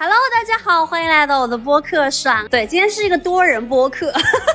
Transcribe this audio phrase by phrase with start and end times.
[0.00, 2.46] Hello，大家好，欢迎来到我的播客爽。
[2.48, 4.12] 对，今天是一个多人播客，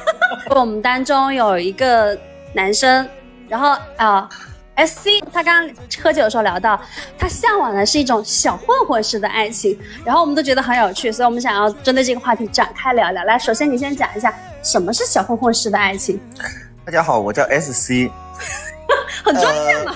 [0.56, 2.18] 我们当中有一个
[2.54, 3.06] 男生，
[3.50, 4.30] 然后啊、
[4.76, 6.82] s C 他刚刚喝酒的时候聊到，
[7.20, 13.22] 他向往的是一种小混混式的爱情，然后我们都觉得很有趣，所以我们想要针对这个话题展开聊聊。
[13.26, 14.34] 来，首先你先讲一下
[14.64, 16.18] 什么是小混混式的爱情，
[16.86, 18.10] 大家好，我叫 SC。
[19.26, 19.94] 很专业嘛。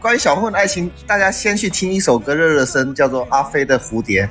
[0.00, 4.24] 关于小混混的爱情，大家先去听一首歌热热身，叫做《阿飞的蝴蝶》。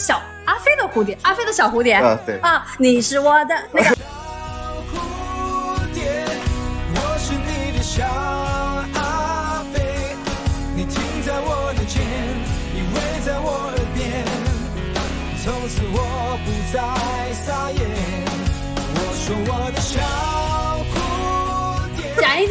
[0.00, 3.96] 小阿飞的蝴蝶，阿飞的小蝴蝶，啊对啊，你是我的那个。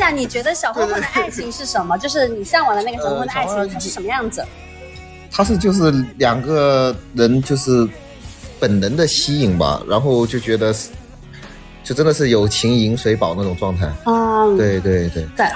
[0.02, 1.96] 讲你觉得小混混的爱情是什么？
[1.96, 4.44] 就是你向往的那个小混混的爱情，呃它是什么样子？
[5.32, 7.88] 它是就是两个人就是
[8.60, 10.90] 本能的吸引吧，然后就觉得是
[11.84, 13.88] 就真的是友情饮水饱那种状态。
[14.05, 15.48] 嗯，对对对对。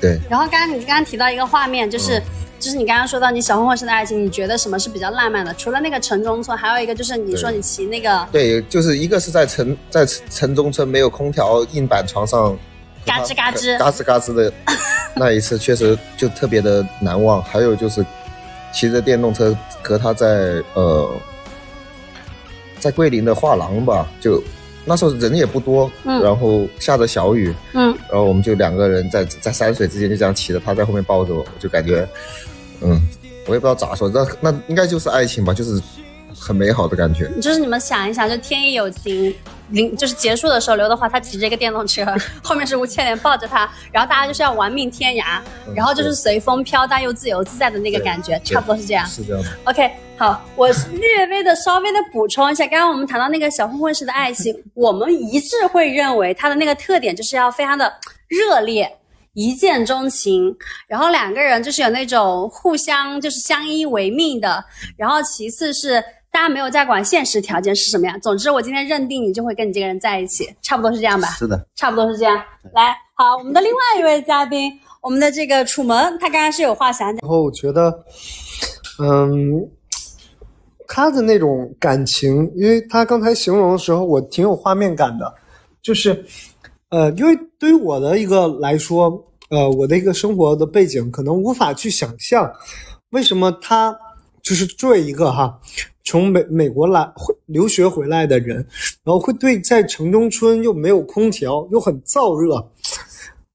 [0.00, 2.22] 对，然后刚刚你刚刚提到一个画面，就是、嗯
[2.60, 5.52] 就是你刚刚说到你小混混式的爱情，你觉得什么是比较浪漫的？
[5.54, 12.56] 除了那个城中村，还有一个就是你说你骑那个对，就是一个是在城在城中村没有空调硬板床上，
[13.06, 14.52] 嘎吱嘎吱嘎吱嘎吱的
[15.14, 17.42] 那一次，确实就特别的难忘。
[17.42, 18.04] 还有就是
[18.72, 21.10] 骑着电动车和他在呃
[22.80, 24.42] 在桂林的画廊吧，就
[24.84, 32.06] 那时候人也不多，嗯然后下着小雨，嗯，然后我们就两个人在在山水之间就这样骑着，他在后面抱着我，我就感觉，
[32.82, 33.00] 嗯，
[33.46, 35.80] 我也不知道咋说，那那应该就是爱情吧，就是
[36.38, 37.30] 很美好的感觉。
[37.40, 39.34] 就是你们想一想，就天意有情，
[39.70, 42.04] 临就是结束的时候，刘德华他骑着一个电动车，
[42.42, 49.06] 后面是吴倩莲抱着他，然后大家就是要玩命天涯，嗯然后就是随风飘荡又自由自在的那个感觉，差不多是这样。
[49.06, 49.50] 是这样的。
[49.64, 57.92] OK，好，我略微的稍微的补充一下，刚刚我们谈到那个小混混式的爱情， 我们一致会认为它的那个特点就是要非常的
[58.28, 58.98] 热烈。
[59.36, 60.56] 一见钟情，
[60.86, 64.64] 然后两个人就是有那种互相就是相依为命的，
[64.96, 66.00] 然后其次是
[66.34, 68.20] 大家没有在管现实条件是什么样。
[68.20, 71.28] 总之，我今天认定你就会跟你这个人在一起，差不多是这样吧？
[71.28, 72.36] 是的，差不多是这样。
[72.72, 77.18] 来，好，我们的另外一位嘉宾，我们的这个楚门，他刚刚是有话想讲。
[77.22, 78.04] 然后我觉得，
[78.98, 79.64] 嗯，
[80.88, 85.32] 他的那种感情，因为他刚才形容的时候，我挺有画面感的，
[85.82, 86.26] 就是，
[86.88, 92.52] 呃，因为对于我的一个来说，呃，我的一个生活的背景，可能无法去想象，
[93.10, 93.96] 为什么他
[94.42, 95.56] 就是作为一个哈，
[96.04, 98.56] 从美美国来回留学回来的人，
[99.02, 102.70] 然后会对在城中村又没有空调，又很燥热，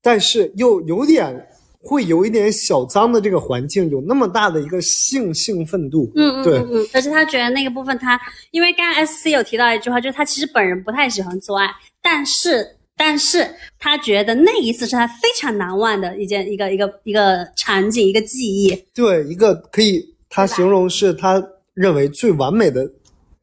[0.02, 1.48] 但是又有点
[1.82, 6.58] 会有一点小脏的这个环境，有那么大的一个性兴奋度，嗯嗯对。
[6.58, 8.20] 嗯嗯，而且他觉得那个部分他，
[8.52, 11.70] 因为刚刚 S C 有提到一句话，就是他其实本人不太喜欢做爱，
[12.02, 12.68] 但是
[12.98, 21.42] 但是他觉得那一次是他非常难忘的一件一个一个一个场景一个记忆，对，一个可以他形容是他
[21.80, 22.86] 认为最完美的、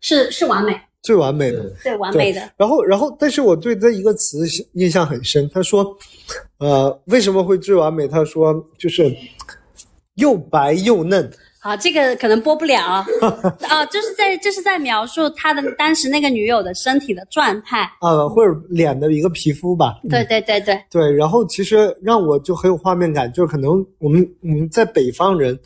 [0.01, 1.73] 是是完美，最完美的。
[1.83, 5.49] 对完美的，然后，然后，但是我对这一个词印象很深。
[5.55, 5.97] 他说，
[6.59, 8.07] 呃，为什么会最完美？
[8.07, 9.11] 他说就是
[10.17, 11.31] 又白又嫩。
[11.63, 12.79] 好，这个可能播不了
[13.69, 25.59] 啊，就是在就是在描述他的当时那个女友的身体的状态，啊，或者脸的一个皮肤吧，对对对对，对，然后其实让我就很有画面感，就是可能我们我们在北方人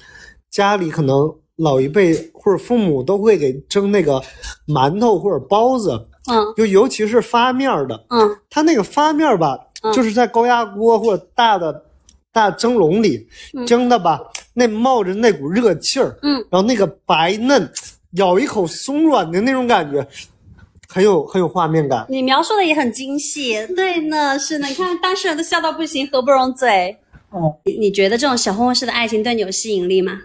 [0.51, 1.29] 家里，可能
[1.61, 4.21] 老一辈或者父母都会给蒸那个
[4.67, 5.93] 馒头或者包子，
[6.31, 11.85] 嗯就尤其是发面儿的，嗯它那个发面儿吧，嗯就是在高压锅或者大的
[12.33, 13.27] 大蒸笼里
[13.67, 14.21] 蒸的吧，
[14.55, 17.71] 那冒着那股热气儿，嗯，然后那个白嫩，
[18.13, 20.07] 咬一口松软的那种感觉，
[20.89, 22.07] 很有很有画面感。
[22.09, 26.97] 你描述的也很精细，对呢，是呢，你看当事人都笑到不行，合不拢嘴。
[27.31, 30.19] 哦，你你觉得这种小混混式的爱情对你有吸引力吗？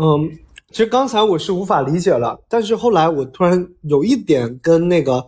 [0.00, 0.30] 嗯，
[0.70, 5.20] 其实刚才我是无法理解了，但是后来我突然有一点跟那个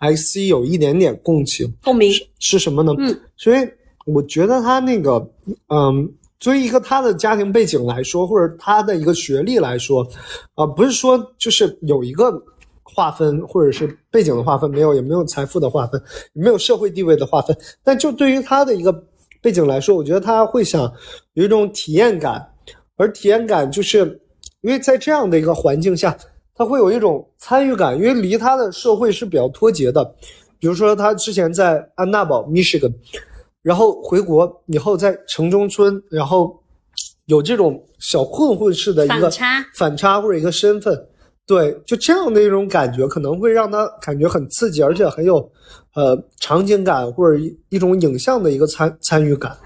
[0.00, 2.94] IC 有一点点共情，共鸣，是什么呢？
[2.98, 3.68] 嗯，所以
[4.06, 5.14] 我觉得他那个，
[5.68, 6.08] 嗯，
[6.38, 10.06] 作为一个他的家庭背景来说，或者他的一个学历来说，
[10.54, 12.32] 啊、不是说就是有一个
[12.82, 16.00] 划分，或者是背景的划分，没有，也没有财富的划分，
[16.34, 18.92] 也没有社会地位的划分，但就对于他的一个
[19.42, 20.90] 背景来说，我觉得他会想
[21.34, 22.46] 有一种体验感，
[22.96, 24.18] 而体验感就是
[24.62, 26.16] 因为在这样的一个环境下，
[26.54, 30.04] 他会有一种参与感，因为离他的社会是比较脱节的。
[30.58, 32.92] 比如说，他之前在安娜堡 （Michigan），
[33.62, 36.54] 然后回国以后在城中村，然后
[37.26, 41.06] 有这种小混混式的一个反差反差或者一个身份。
[41.46, 45.36] 对，就这样的一种感觉，可能会让他感觉很刺激，而且很有
[45.94, 49.56] 呃场景感或者一一种影像的一个参参与感。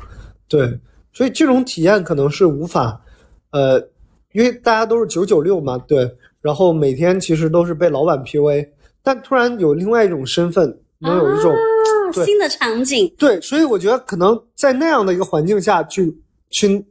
[0.49, 0.79] 对，
[1.12, 2.99] 所以这种体验可能是无法
[3.50, 3.79] 呃，
[4.35, 6.09] 因为大家都是九九六嘛，对，
[6.43, 8.69] 然后每天其实都是被老板 PUA，
[9.03, 11.59] 但突然有另外一种身份，能有一种、啊
[12.25, 16.17] 新的场景，对，所以我觉得可能在那样的一个环境下去
[16.51, 16.85] 去，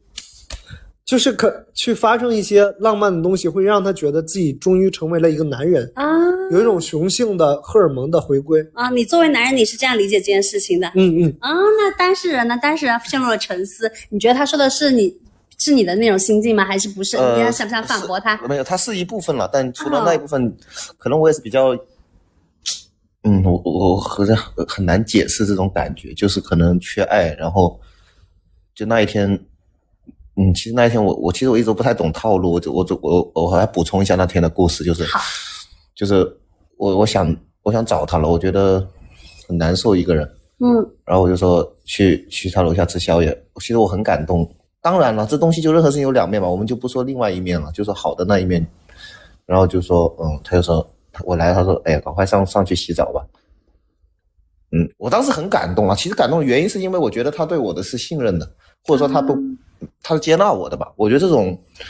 [1.06, 6.06] 就是可去发生一些浪漫的东西，会让他觉得自己终于成为了一个男人，啊
[6.52, 8.60] 有一种雄性的荷尔蒙的回归。
[8.74, 8.90] 啊！
[8.90, 11.52] 你作为男人，你是这样理解这件事情的嗯嗯，啊？
[11.54, 12.60] 那当事人呢？
[12.62, 13.90] 当事人陷入了沉思。
[14.10, 15.16] 你觉得他说的是你
[15.64, 16.66] 是你的那种心境吗？
[16.66, 17.16] 还是不是？
[17.16, 18.36] 呃你看想不想反驳他？
[18.48, 20.54] 没有，他是一部分了，但除了哦那一部分，
[20.98, 21.74] 可能我也是比较，
[23.24, 27.80] 嗯，我我我好像很很难解释这种感觉，就是可能缺爱，然后
[28.76, 29.32] 就那一天，
[30.36, 35.06] 嗯，其实那一天我我其实我一直不太懂套路，我就我就我我还补充一下那天的故事，就是
[35.96, 36.26] 就是
[36.78, 38.86] 我我想我想找他了，我觉得
[39.48, 40.76] 很难受一个人，嗯
[41.06, 44.46] 然后我就说去去他楼下吃宵夜，其实我很感动。
[44.84, 48.64] 当然了，这东西就任何事情有两面嘛，我们就不说另外一面了，就说好的那一面。
[49.46, 50.86] 然后就说，嗯，他就说
[51.24, 53.26] 我来了，他说，哎呀，赶快上上去洗澡吧。
[54.72, 55.96] 嗯，我当时很感动啊。
[55.96, 58.50] 其实感动的原因是因为我觉得他对我的是信任的，
[58.86, 59.38] 或者说他不，
[60.02, 60.92] 他是接纳我的吧。
[60.98, 61.88] 我觉得这种这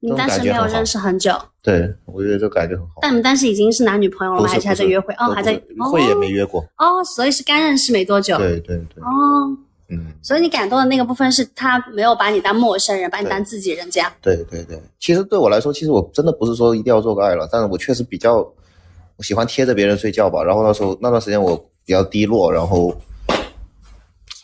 [0.00, 0.84] 你种当时没有认。
[0.84, 2.94] 识很久，对，我觉得这感觉很好。
[3.02, 4.48] 但你们当时已经是男女朋友了吗？
[4.48, 5.14] 还不是还在约会？
[5.14, 5.60] 哦，还在
[5.90, 6.60] 会也没约过。
[6.78, 8.36] 哦，所以是刚认识没多久。
[8.38, 9.56] 对对对，哦，
[9.92, 10.06] 嗯。
[10.22, 14.10] 所以你感动的那个部分是他没有把你当陌生人，把你当自己人这样。
[14.20, 18.36] 对对对，其实对我来说，其实我真的不是说一定要做个爱了，但是我确实比较，
[19.16, 20.42] 我喜欢贴着别人睡觉吧。
[20.42, 22.92] 然后那时候那段时间我比较低落，然后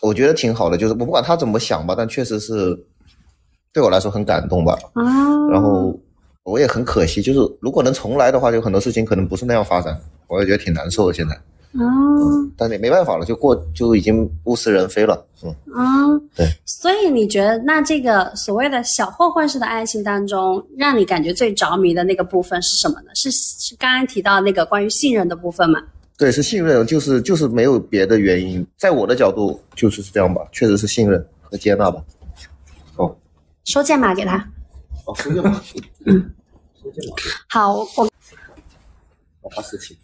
[0.01, 2.77] 我觉得挺好的，就是我不管他怎么想吧，但确实是
[3.73, 4.77] 对我来说很感动吧。
[4.93, 5.03] 啊，
[5.51, 5.99] 然后
[6.43, 11.39] 我也很可惜，就是如果能重来的话，就很多事情可能不是那样发展，我也觉得挺难受的现在。
[11.73, 11.85] 啊
[12.57, 15.23] 但是也没办法了，就过就已经物是人非了。
[15.43, 16.47] 嗯，啊，对。
[16.65, 23.11] 所以你觉得，那这个所谓的小混混式的爱情当中，让你感觉最着迷的那个部分是什么呢？
[23.13, 25.79] 是是刚刚提到那个关于信任的部分吗？
[26.17, 32.03] 对，是信任，就是就是没有别的原因，在我的角度就是这样吧，确实是信任和接纳吧。
[32.97, 33.15] 哦，
[33.65, 34.37] 收件码给他。
[35.05, 35.61] 哦，收件码。
[36.05, 36.33] 嗯，
[36.81, 37.15] 收件码，
[37.47, 38.09] 好，我
[39.41, 39.95] 我发事情。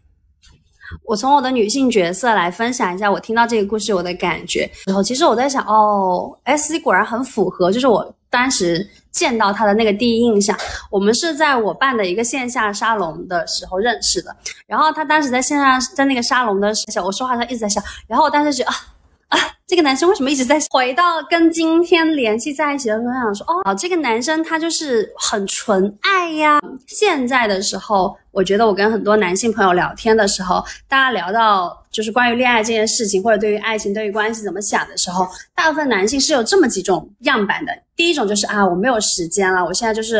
[1.03, 4.69] 我从我的女性角色来分享一下我听到这个故事我的感觉。
[4.85, 10.57] 然后其实我在想，哦，S C 果然很符合，就是我当时见到他的那个第一印象。
[10.89, 14.35] 我们是在我办的一个线下沙龙的时候认识的，
[14.67, 18.75] 然后他当时在线上在那个沙龙的时候，我说话他一直在笑，然后我当时觉得啊。
[19.27, 26.59] 啊，这个男生为什么一直在回到跟今天联系在一起的时候，想说哦，这个男生他就是很纯爱呀。
[26.85, 37.73] 现在的时候，我觉得我跟很多男性朋友聊天的时候，大家聊到就是关于恋爱这件事情，或者对于爱情、对于关系怎么想的时候，大部分男性是有这么几种样板的。
[37.95, 40.17] 第一种就是啊，我没有时间了，我现在就是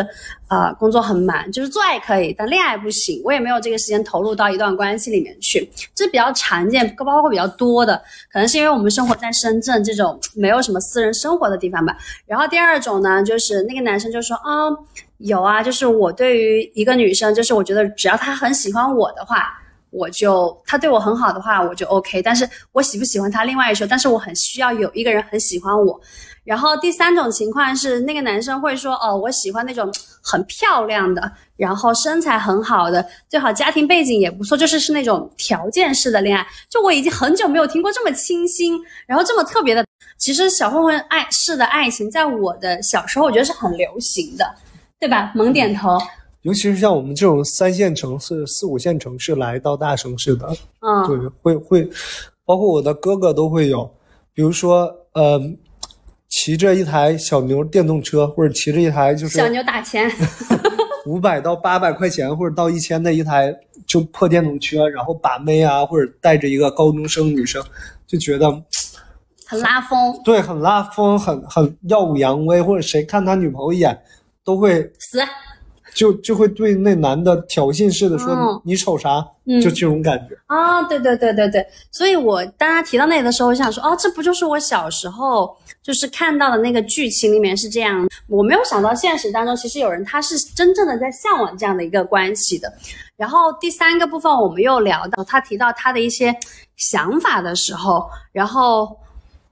[0.47, 8.01] 呃工作很忙，就是做爱可以，但恋爱不行，我也没有这个时间投入到一段关系里面去，这比较常见，包括比较多的，
[8.31, 11.95] 可能是因为我们生活在深圳这种 没有什么私人生活的地方吧。
[12.25, 14.69] 然后第二种呢，就是那个男生就说啊、
[15.17, 19.61] 有啊，就是我对于一个女生，就是我觉得只要她很喜欢我的话。
[19.95, 22.21] 我就他对我很好的话，我就 OK。
[22.21, 23.87] 但是我喜不喜欢他，另外一说。
[23.87, 25.99] 但是我很需要有一个人很喜欢我。
[26.43, 39.83] 然后第三种情况是，那个男生会说：“哦，我喜欢那种很漂亮的，然后身材很好的，最好家庭背景也不错，就是是那种条件式的恋爱。”就我已经很久没有听过这么清新，然后这么特别的。
[40.17, 44.45] 其实小混混爱式的爱情，在我的小时候，我觉得是很流行的，
[44.99, 45.31] 对吧？
[45.33, 45.97] 猛点头。
[46.45, 50.47] 尤其是像我们这种三线城市、四五线城市来到大城市的，
[50.79, 51.89] 嗯，对，会会，
[52.45, 53.91] 包括我的哥哥都会有，
[54.31, 55.41] 比如说，呃，
[56.29, 60.07] 骑着一台小牛电动车，或者骑着一台就是小牛打钱，
[61.07, 63.51] 五百到八百块钱，或者到一千的一台
[63.87, 67.59] 就破电动车，然后把妹啊，或者带着一个高中生女生，
[68.05, 68.51] 就觉得
[69.47, 73.99] 很拉风，对很拉风，很很耀武扬威，或者谁看他女朋友一眼
[74.43, 75.19] 都会死。
[75.95, 80.35] 就就会对那男的挑衅似的说、嗯你瞅啥，嗯就这种感觉。
[80.47, 88.07] 啊，对对对对对，所以我当他提到那里的时候，我想说，哦，这不就是我小时候就是看到的那个剧情里面是这样。
[88.27, 92.71] 我没有想到现实当中，其实有人他是真正的在向往这样的一个关系的。
[93.15, 96.35] 然后第三个部分，我们又聊到他提到他的一些
[96.75, 98.93] 想法的时候，然后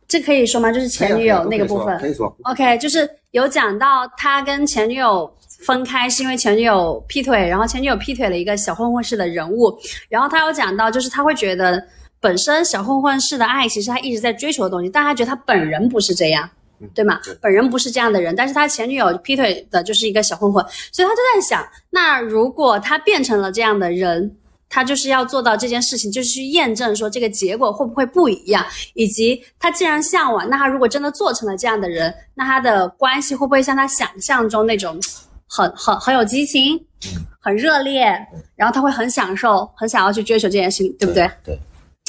[0.10, 0.70] 这可以说吗？
[0.74, 2.36] 就是前女友那个部分，可以说。
[2.44, 5.32] OK，就是有讲到他跟前女友
[5.65, 9.77] 分开是因为前女友劈腿，然后前女友劈腿了一个小混混式的人物，
[10.10, 11.84] 然后他有讲到，就是他会觉得
[12.20, 16.50] 本身小混混式的爱其实他一直在追求的东西，但他觉得他本人不是这样。
[16.93, 17.17] 对吗？
[17.39, 24.36] 本人不是这样的人，但是他前女友劈腿的就是一个小混混，所以他就在想，那如果他变成了这样的人，
[24.67, 28.65] 他就是要做到这件事情，就是去验证说这个结果会不会不一样，
[28.96, 35.00] 以及他既然向往，那他如果真的做成了这样的人，那他的关系会不会像他想象中那种
[35.55, 36.83] 很很很有激情，
[37.39, 38.05] 很热烈，
[38.55, 41.29] 然后他会很享受，很想要去追求这件事情，对不对？
[41.43, 41.60] 对，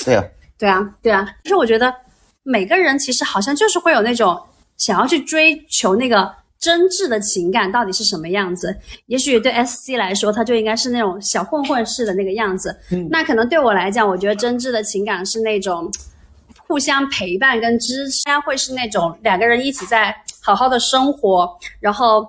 [0.03, 0.25] 对啊，
[0.57, 1.29] 对啊，对啊。
[1.43, 1.95] 其实我觉得
[2.43, 4.41] 每个人其实好像就是会有那种
[4.79, 8.75] 想要去追求那个真挚的情感到底是什么样子。
[9.09, 12.75] 也许对 S C 来说，他就应该是那种小混混式的那个样子。
[12.93, 15.93] 嗯那可能对我来讲，我觉得真挚的情感是那种
[16.67, 21.47] 互相陪伴跟支持，会是那种两个人一起在好好的生活，
[21.79, 22.27] 然后。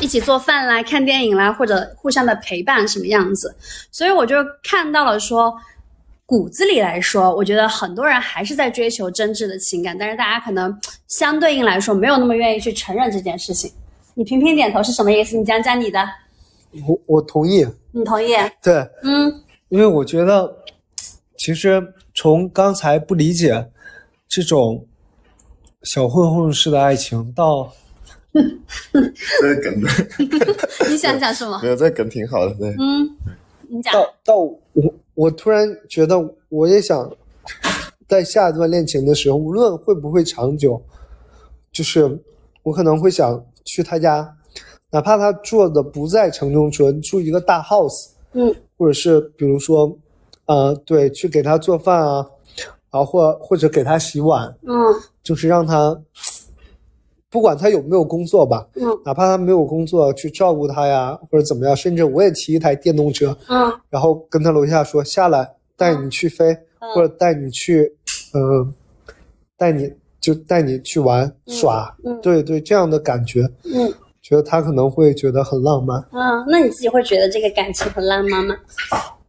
[0.00, 3.54] 一起做饭啦、看电影啦，或者互相的陪伴什么样子，
[3.90, 5.54] 所以我就看到了说，
[6.24, 10.76] 骨子里来说，我觉得很多人还是在追求真挚的情感，但是大家可能
[11.08, 13.70] 相对应来说没有那么愿意去承认这件事情。
[14.14, 15.36] 你频频点头是什么意思？
[15.36, 16.00] 你讲讲你的，
[16.86, 18.34] 我我同意，你同意？
[18.62, 20.54] 对，嗯因为我觉得，
[21.36, 23.70] 其实从刚才不理解
[24.28, 24.86] 这种
[25.82, 27.72] 小混混式的爱情，到
[28.92, 29.00] 这
[29.54, 29.80] 个梗，
[30.90, 31.60] 你想讲什么？
[31.62, 33.08] 没有这个梗挺好的，对，嗯，
[33.68, 33.92] 你讲。
[33.92, 36.16] 到到我我突然觉得，
[36.48, 37.10] 我也想
[38.08, 40.80] 在下一段恋情的时候，无论会不会长久，
[41.70, 42.18] 就是
[42.62, 44.34] 我可能会想去他家，
[44.90, 49.96] 哪怕他住的不在城中村，住一个大 house，嗯或者是比如说，
[50.46, 52.26] 呃，对，去给他做饭啊，
[52.90, 54.74] 然后或或者给他洗碗，嗯
[55.22, 55.96] 就是让他，
[57.32, 67.90] 不管他有没有工作吧，嗯哪怕他没有工作，去照顾他呀，或者怎么样，甚至我也骑一台电动车，嗯然后跟他楼下说下来，带你去飞，嗯或者带你去，
[68.34, 68.72] 嗯、
[69.56, 75.98] 带你就带你去玩耍，嗯对对，这样的感觉，嗯觉得他可能会觉得很浪漫。
[76.12, 78.54] 嗯，那你自己会觉得这个感情很浪漫吗？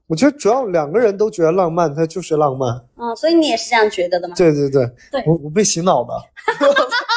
[0.08, 2.70] 我觉得主要两个人都觉得浪漫，它就是浪漫。
[2.98, 4.36] 嗯，所以你也是这样觉得的吗？
[4.38, 6.14] 对对对，对我我被洗脑的。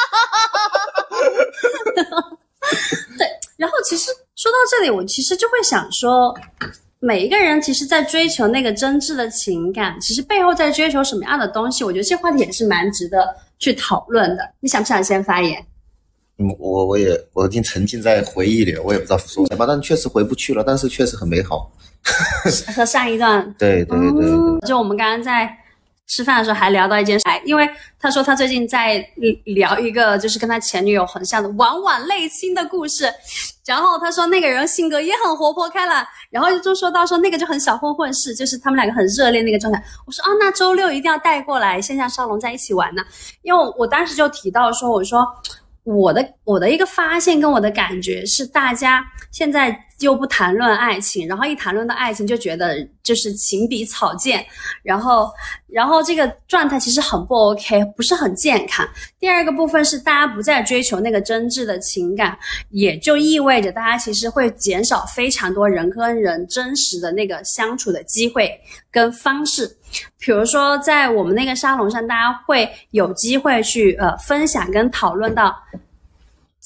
[3.57, 6.33] 然后其实说到这里，我其实就会想说，
[6.99, 11.83] 每一个人其实，在追求那个真挚的情感，其实背后在追求什么样的东西？
[11.83, 14.49] 我觉得这话题也是蛮值得去讨论的。
[14.59, 15.63] 你想不想先发言？
[16.39, 21.71] 嗯，我我也我已经沉浸在回忆里了，我也不知道说什么，但确实回不去了，但是确实很美好。
[22.75, 25.49] 和上一段对对对对，嗯就我们刚刚在
[26.07, 28.97] 吃饭的时候还聊到一件事，因为他说他最近在
[29.43, 33.13] 聊一个就是跟他前女友很像的往往类亲的故事，
[33.65, 39.83] 然后他说那个人性格也很活泼开朗，然后就说到说那个就很小混混式，就是他们两个很热烈那个状态。
[40.05, 43.03] 我说啊，那周六一定要带过来线下沙龙在一起玩呢，
[43.41, 45.27] 因为我当时就提到说，我说。
[45.87, 49.01] 我的我的一个发现跟我的感觉是，大家
[49.31, 54.45] 现在又不谈论爱情，然后一谈论到爱情就觉得就是情比草贱，
[54.83, 55.29] 然后
[55.65, 58.85] 然后这个状态其实很不 OK，不是很健康。
[59.17, 62.37] 第二个部分是大家不再追求那个真挚的情感，
[62.71, 68.51] 也就意味着大家其实会减少非常多人跟人真实的那个相处的机会
[68.91, 69.76] 跟方式。
[70.19, 75.55] 比如说，在我们那个沙龙上，大家会有机会去呃分享跟讨论到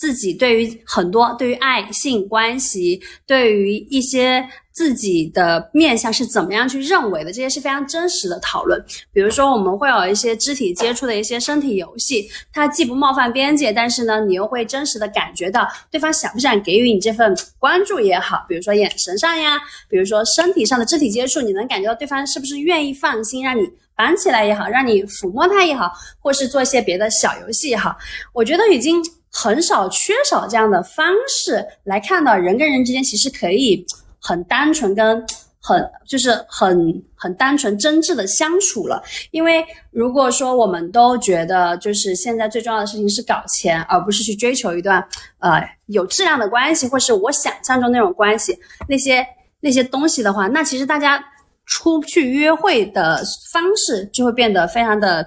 [0.01, 8.83] 自己对于很多对于爱性关系，对于一些自己的面向是怎么样去认为的，这些是非常真实的讨论。
[9.13, 23.61] 比如说，我们会有一些肢体接触的一些身体游戏，它既不冒犯边界，但是呢，你又会真实的感觉到对方想不想给予你这份关注也好，比如说眼神上呀，比如说身体上的肢体接触，你能感觉到对方是不是愿意放心让你
[23.95, 27.95] 绑起来也好，让你抚摸他也好，或是做一些别的小游戏也好，
[28.33, 28.99] 我觉得已经
[29.31, 33.85] 很少缺少这样的方式来看到人跟人之间其实可以
[34.19, 35.25] 很单纯跟
[35.63, 39.01] 很就是很很单纯真挚的相处了。
[39.29, 45.07] 因为如果说我们都觉得就是现在最重要的事情是搞钱，而不是去追求一段
[45.39, 48.57] 呃有质量的关系，或是我想象中那种关系，
[48.89, 49.25] 那些
[49.59, 51.23] 那些东西的话，那其实大家
[51.67, 53.23] 出去约会的
[53.53, 55.25] 方式就会变得非常的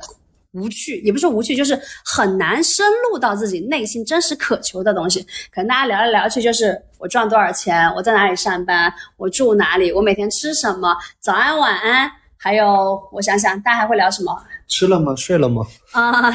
[0.55, 5.21] 无趣，也不是无趣，就是很难深入到自己内心真实渴求的东西。
[5.53, 14.33] 可能大家聊来聊去就是我赚多少钱，我在哪里上班，我住哪里，我每天吃什么，早安晚安，还有我想想，大家还会聊什么？
[14.69, 15.15] 吃了吗？
[15.17, 15.63] 睡了吗？
[15.93, 16.31] 啊，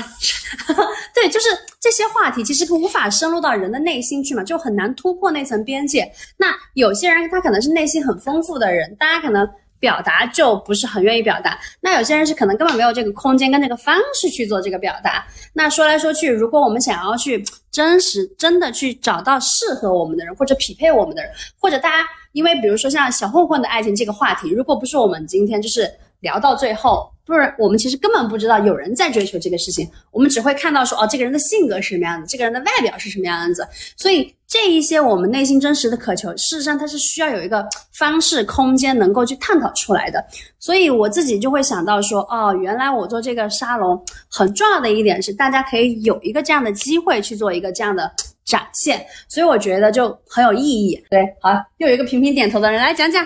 [1.15, 1.49] 对，就是
[1.79, 6.09] 这些话题其实无法深入到人的内心去嘛，就很难突破那层边界。
[6.37, 9.47] 那有些人他可能是内心很丰富的人，大家可能
[9.79, 11.57] 表达就不是很愿意表达。
[11.79, 15.25] 那有些人是可能根本没有这个空间跟这个方式去做这个表达。
[15.53, 27.11] 那说来说去，如果我们想要去真实真的去找到适合我们的人，或者匹配我们的人，或者大家因为比如说像小混混的爱情这个话题，如果不是我们今天就是聊到最后。
[27.29, 33.67] 不是我们其实根本不知道有人在追求这个事情，我们只会看到说哦，这个人的性格是什么样子，这个人的外表是什么样子。
[33.95, 40.25] 所以这一些我们内心真实的渴求，事实上它是需要有一个方式、空间能够去探讨出来的。
[40.57, 48.11] 所以我自己就会想到说，哦，原来我做这个沙龙很重要的一点是，大家可以有一个这样的机会去做一个这样的
[48.43, 50.99] 展现，所以我觉得就很有意义。
[51.11, 53.23] 对，好，又有一个频频点头的人来讲讲。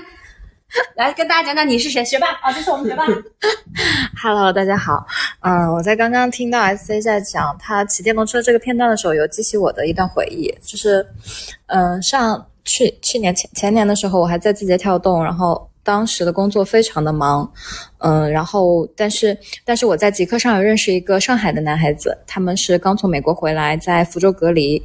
[0.96, 3.06] 来跟大家讲讲你是谁，学霸啊，这是我们学霸。
[4.22, 5.06] Hello，大家好。
[5.42, 11.06] 嗯，我在刚刚听到 SC 在讲他骑电动车这个片段的时候，有激起我的一段回忆，就是，
[11.68, 17.50] 嗯，上去去年前前年的时候，我还在字节跳动，然后当时的工作非常的忙，
[18.00, 24.82] 嗯，然后但是但是我在极客上有认识一个上海的男孩子，他们是刚从美国回来，在福州隔离。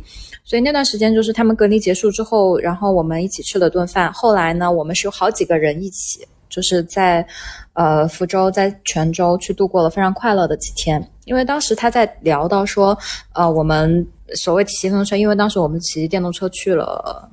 [0.49, 4.11] 所以那段时间就是他们隔离结束之后，然后我们一起吃了顿饭。
[4.14, 7.26] 后来呢，我们是有好几个人一起，就是在
[7.75, 11.07] 呃福州、在泉州去度过了非常快乐的几天。
[11.26, 12.97] 因为当时他在聊到说，
[13.35, 17.28] 呃，我们所谓骑电动车，因为当时我们骑电动车去了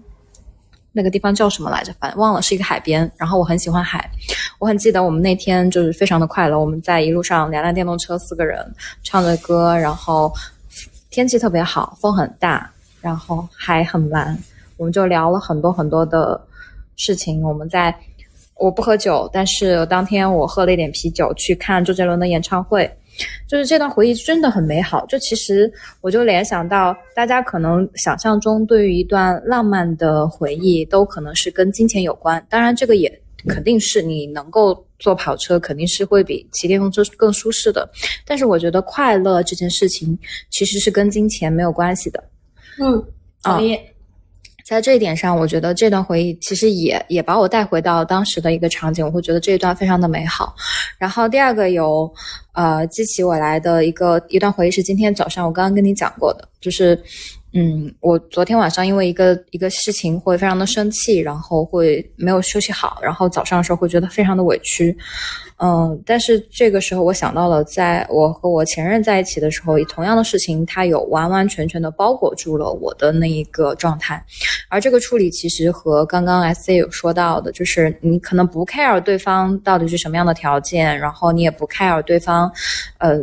[0.91, 1.93] 那个地方叫什么来着？
[2.01, 3.09] 反正忘了，是一个海边。
[3.15, 4.11] 然后我很喜欢海，
[4.59, 6.59] 我很记得我们那天就是非常的快乐。
[6.59, 8.59] 我们在一路上两辆电动车，四个人
[9.03, 10.29] 唱着歌，然后
[11.09, 12.69] 天气特别好，风很大。
[13.05, 14.35] 然后还很蓝，
[14.77, 16.41] 我们就聊了很多很多的
[16.95, 17.39] 事情。
[17.43, 17.95] 我们在
[18.55, 22.91] 我不喝酒，但是当天我喝了一点啤酒去看周杰伦的演唱会，
[23.47, 25.05] 就是这段回忆真的很美好。
[25.05, 25.71] 就其实
[26.01, 32.43] 我就联想到，大家可能想象中对于一段浪漫的回忆，都可能是跟金钱有关。
[32.49, 37.87] 当然，这个也肯定是你能够坐跑车，肯定是会比骑电动车更舒适的。
[38.25, 40.17] 但是我觉得快乐这件事情
[40.49, 42.23] 其实是跟金钱没有关系的。
[42.79, 43.03] 嗯，
[43.43, 43.79] 同意。
[44.65, 50.55] 在这一点上，我觉得这段回忆其实也也把我带回到当时的一个场景，我会觉得这一段非常的美好。
[50.97, 52.11] 然后第二个有
[52.53, 56.99] 呃激起我来的一个一段回忆是今天早上我刚刚跟你讲过的，就是
[57.57, 64.93] 嗯，我昨天晚上因为一个一个事情会非常的生气，然后会没有休息好，然后早上的时候会觉得非常的委屈。
[65.59, 74.21] 嗯，但是这个时候我想到了，在我和我前任在一起的时候，同样的事情，他有完完全全的包裹住了我的那一个状态，
[74.67, 82.51] 而这个处理其实和刚刚 S C 有说到的，就是你可能不 care 对方到底是什么样的条件，然后你也不 care 对方，
[82.97, 83.17] 呃。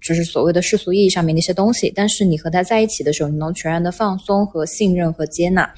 [0.00, 5.68] 就是所谓的世俗意义上面那些东西，但是你和他在一起的时候，你能全然的放松和信任和接纳，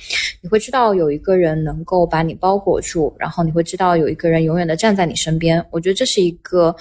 [0.40, 5.64] 你会知道有一个人能够把你包裹住，然后你会知道有一个人永远的站在你身边。
[5.70, 6.74] 我觉得这是一个，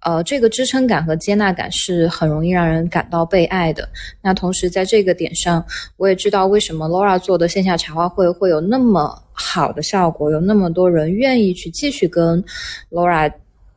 [0.00, 3.88] 呃，这个支撑感和接纳感是很容易让人感到被爱的。
[4.22, 5.64] 那同时在这个点上，
[5.96, 12.44] 我也知道为什么 Laura 做的线下茶话会会有那么好的效果，有那么多人愿意去继续跟
[12.90, 13.32] Laura。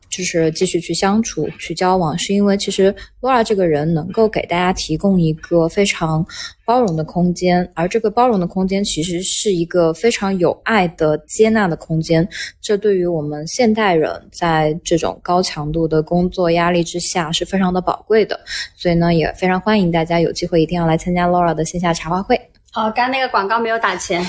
[0.08, 6.24] 就是继续去相处、去交往，是因为其实 Laura 这个人能够给大家提供一个非常
[6.64, 12.26] 包容的空间，而这个包容的空间其实是一个非常有爱的接纳的空间。
[12.60, 18.38] 这对于我们现代人在这种高强度的工作压力之下是非常的宝贵的。
[18.76, 22.40] 所以呢，也非常欢迎大家有机会一定要来参加 Laura 的线下茶话会。
[22.70, 24.24] 好，刚刚那个广告没有打钱，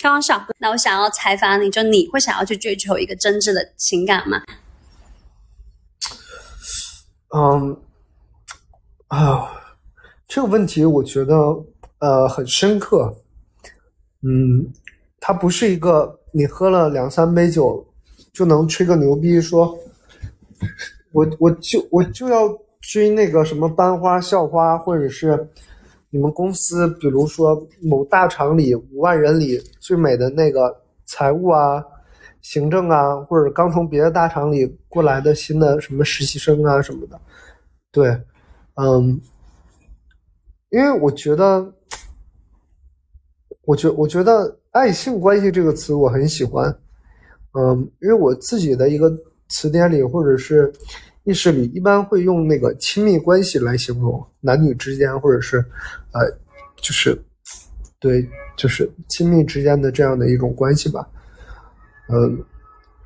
[0.00, 0.46] 开玩笑。
[0.58, 4.42] 那我想要采访你，就你会想要去追求一个真挚的情感吗？
[7.34, 7.80] 嗯，
[9.08, 9.50] 啊，
[10.28, 11.34] 这个问题我觉得
[11.98, 13.16] 呃很深刻。
[14.22, 14.72] 嗯，
[15.20, 17.86] 它不是一个你喝了两三杯酒
[18.32, 19.76] 就能吹个牛逼说，
[21.12, 22.46] 我我就我就要
[22.80, 25.50] 追那个什么班花校花，或者是
[26.10, 31.84] 你们公司，比如说某大厂里五万人里最美的那个财务啊、
[32.40, 37.20] 行政啊，或者刚从别的大厂里过来的新的什么实习生啊什么的。
[37.90, 38.08] 对，
[38.76, 39.20] 嗯，
[40.70, 41.72] 因为我觉得，
[43.64, 46.74] 我觉我觉得“爱性关系”这个词我很喜欢，
[47.52, 49.10] 嗯，因为我自己的一个
[49.48, 50.72] 词典里或者是
[51.28, 55.58] 意识里，一般会用那个亲密关系来形容男女之间，或者是
[56.12, 56.26] 呃，
[56.76, 57.22] 就是
[58.00, 61.06] 对，就是亲密之间的这样的一种关系吧。
[62.08, 62.42] 嗯，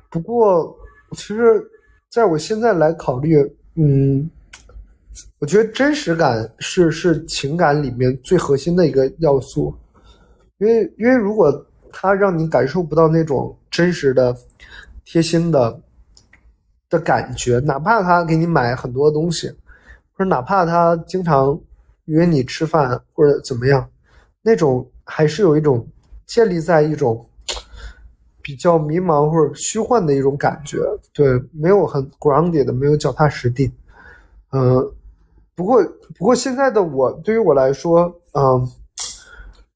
[0.09, 0.73] 不过
[1.11, 1.61] 其实，
[2.09, 3.37] 在我现在来考虑，
[3.75, 4.31] 嗯，
[5.39, 9.75] 我觉得真实感是是情感里面最核心的一个要素，
[10.59, 11.51] 因为因为如果
[11.91, 14.33] 他让你感受不到那种真实的、
[15.03, 15.77] 贴心的
[16.93, 19.49] 的感觉，哪怕他给你买很多东西，
[20.15, 21.59] 或者哪怕他经常
[22.05, 23.89] 约你吃饭或者怎么样，
[24.43, 25.87] 那种还是有一种
[26.27, 27.25] 建立在一种
[28.43, 30.77] 比较迷茫或者虚幻的一种感觉，
[31.13, 33.71] 对，没有很 grounded 的，没有脚踏实地。
[34.51, 34.79] 嗯、
[35.55, 35.83] 不过
[36.15, 38.03] 不过现在的我对于我来说，
[38.33, 38.69] 嗯、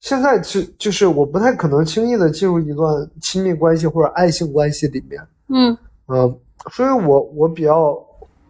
[0.01, 5.75] 现在就就是我不太可能轻易的进入一段亲密关系或者爱情关系里面，嗯
[6.07, 6.39] 嗯、
[6.71, 7.97] 所以我我比较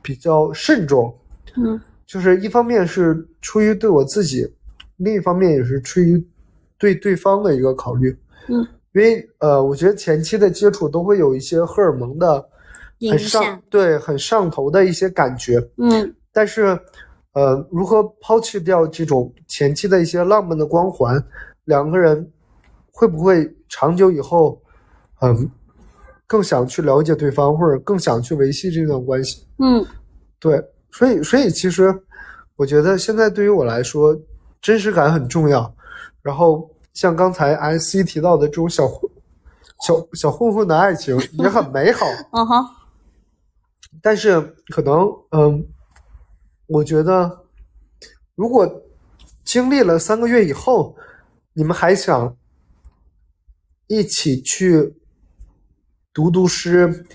[0.01, 1.13] 比较慎重，
[1.55, 4.49] 嗯就是一方面是出于对我自己，
[4.95, 6.25] 另一方面也是出于
[6.77, 8.17] 对对方的一个考虑。
[8.47, 12.43] 嗯，因为呃，我觉得前期的接触都会有一些荷尔蒙的
[13.09, 16.79] 很上，对很上头的一些感觉，嗯但是
[17.33, 21.21] 呃，如何抛弃掉这种前期的一些浪漫的光环，
[21.65, 22.31] 两个人
[22.91, 24.59] 会不会长久以后，
[25.21, 25.49] 嗯、
[26.27, 29.47] 更想去了解对方，或者更想去维系这段关系？
[29.59, 29.83] 嗯
[30.39, 30.61] 对，
[30.91, 31.91] 所以所以其实
[32.57, 34.15] 我觉得现在对于我来说，
[34.61, 35.73] 真实感很重要。
[36.21, 39.09] 然后像刚才 S C 提到的这种小混
[39.85, 42.65] 小小混混的爱情也很美好， 嗯哼，
[44.01, 45.65] 但是可能嗯，
[46.67, 47.45] 我觉得
[48.35, 48.69] 如果
[49.45, 50.95] 经历了三个月以后，
[51.53, 52.35] 你们还想
[53.87, 54.93] 一起去
[56.17, 57.05] 读读诗，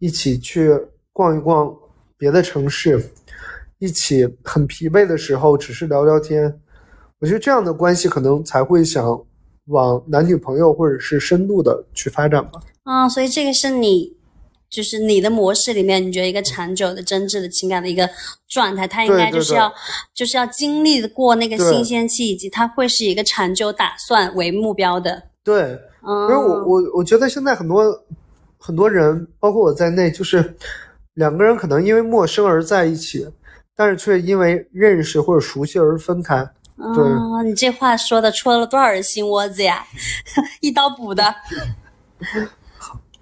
[0.00, 0.70] 一起去
[1.14, 1.74] 逛一逛
[2.18, 3.02] 别的城市，
[3.78, 6.60] 一起很疲惫的时候只是聊聊天，
[7.20, 9.18] 我觉得这样的关系可能才会想
[9.68, 12.60] 往男女朋友或者是深度的去发展吧。
[12.84, 14.20] 嗯，所以这个是你。
[14.68, 18.08] 就是你的模式里面，你觉得一个长久的、真挚的情感的一个
[18.48, 19.68] 状态，它应该就是要
[20.14, 25.20] 就是要经历过那个新鲜期，以及它会是一个长久打算为目标的。
[25.42, 27.84] 对，嗯，因为我我我觉得现在很多
[28.60, 30.54] 很多人，包括我在内，就是
[31.14, 33.26] 两个人可能因为陌生而在一起，
[33.74, 36.46] 但是却因为认识或者熟悉而分开。
[36.76, 39.84] 对哦，你这话说的戳了多少人心窝子呀？
[40.60, 41.34] 一刀补的。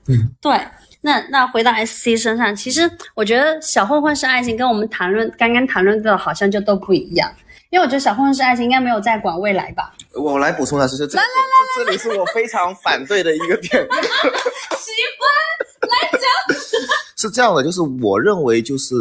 [0.08, 0.52] 嗯，对。
[1.00, 7.32] 那那回到 S C 身上，其实我觉得小混混是爱情跟我们谈论刚刚谈论的好像就都不一样，
[7.70, 9.92] 因为我觉得小混混是爱情应该没有在管未来吧？
[10.14, 13.86] 我来补充一下，就是这来来来，这里是我非常反对的一个点。
[14.78, 16.56] 喜欢来讲。
[17.18, 18.94] 是这样的，就是我认为就是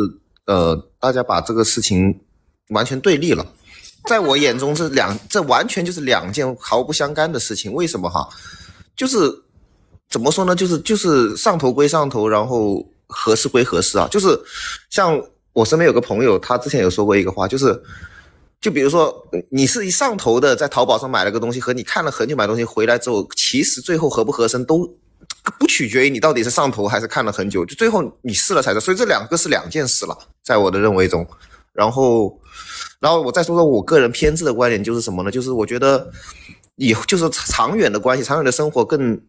[0.45, 2.19] 呃，大家把这个事情
[2.69, 3.45] 完全对立了。
[4.06, 7.71] 在我眼中，这两这完全就是两件毫不相干的事情。
[7.71, 8.27] 为什么哈？
[8.95, 9.17] 就是
[10.10, 10.56] 怎么说呢？
[10.56, 14.08] 就是就是上头归上头，然后合适归合适啊。
[14.12, 14.38] 就是
[14.89, 15.21] 像
[15.53, 17.80] 我身边有个朋友，他之前有说过一个话，就是
[18.60, 24.89] 就比如说你是一上头的，在淘宝上买了个东西，和你看了很久买东西回来之后，其实最后合不合身都
[25.60, 28.80] 不取决于你到底是上头还是看了很久，就最后你试了才知道。
[28.80, 31.26] 所以这两个是两件事了，在我的认为中。
[31.74, 32.39] 然后，
[33.00, 35.30] 然后我再说说我个人偏执的观点，就是什么呢？
[35.30, 36.10] 就是我觉得
[36.76, 39.20] 以就是长远的关系，长远的生活更。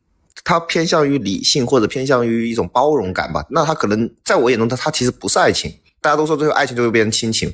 [0.45, 5.71] 它偏向于理性或者偏向于一种包容感吧，那它可能在我眼中，它它其实不是爱情。
[6.01, 7.53] 大家都说最后爱情就会变成亲情，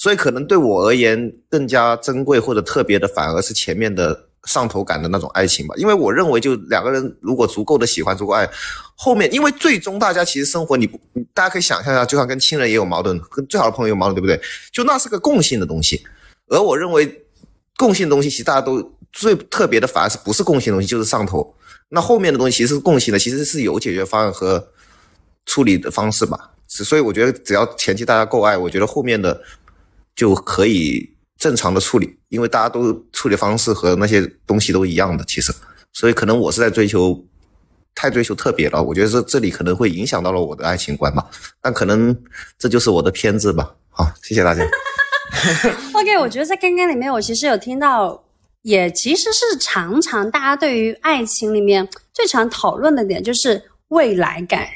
[0.00, 5.74] 所以可能对我而言更加珍贵或者特别的，反而是前面的上头感的那种爱情吧。
[5.76, 8.48] 因为我认为，就两个人如果足够的喜欢、足够爱，
[8.96, 10.98] 后面因为最终大家其实生活你不，
[11.34, 14.40] 大家可以想象一下，就像跟亲人也有矛盾，跟最好的朋友有矛盾，对不对？
[14.72, 16.02] 就那是个共性的东西。
[16.48, 17.22] 而我认为，
[17.76, 18.82] 共性的东西其实大家都
[19.12, 21.54] 最特别的，反而是不是共性的东西，就是上头。
[21.90, 24.66] 那后面的东西其实是共性的，其实是有解决方案和
[25.44, 26.48] 处理的方式吧。
[26.72, 29.42] 所以我觉得只要前期大家够爱，我觉得后面的
[30.14, 35.52] 就可以正常的处理，因为大家都处理方式和那些东西都一样的，其实。
[35.92, 37.18] 所以可能我是在追求
[37.94, 41.26] 太追求特别了，我觉得这这里可能会影响到了我的爱情观吧，
[41.60, 42.16] 但可能
[42.58, 43.74] 这就是我的偏执吧。
[43.88, 44.64] 好，谢谢大家。
[45.94, 48.22] OK，我觉得在刚刚里面，我其实有听到，
[48.62, 54.68] 也其实是常常大家对于爱情里面最常讨论的点就是未来感。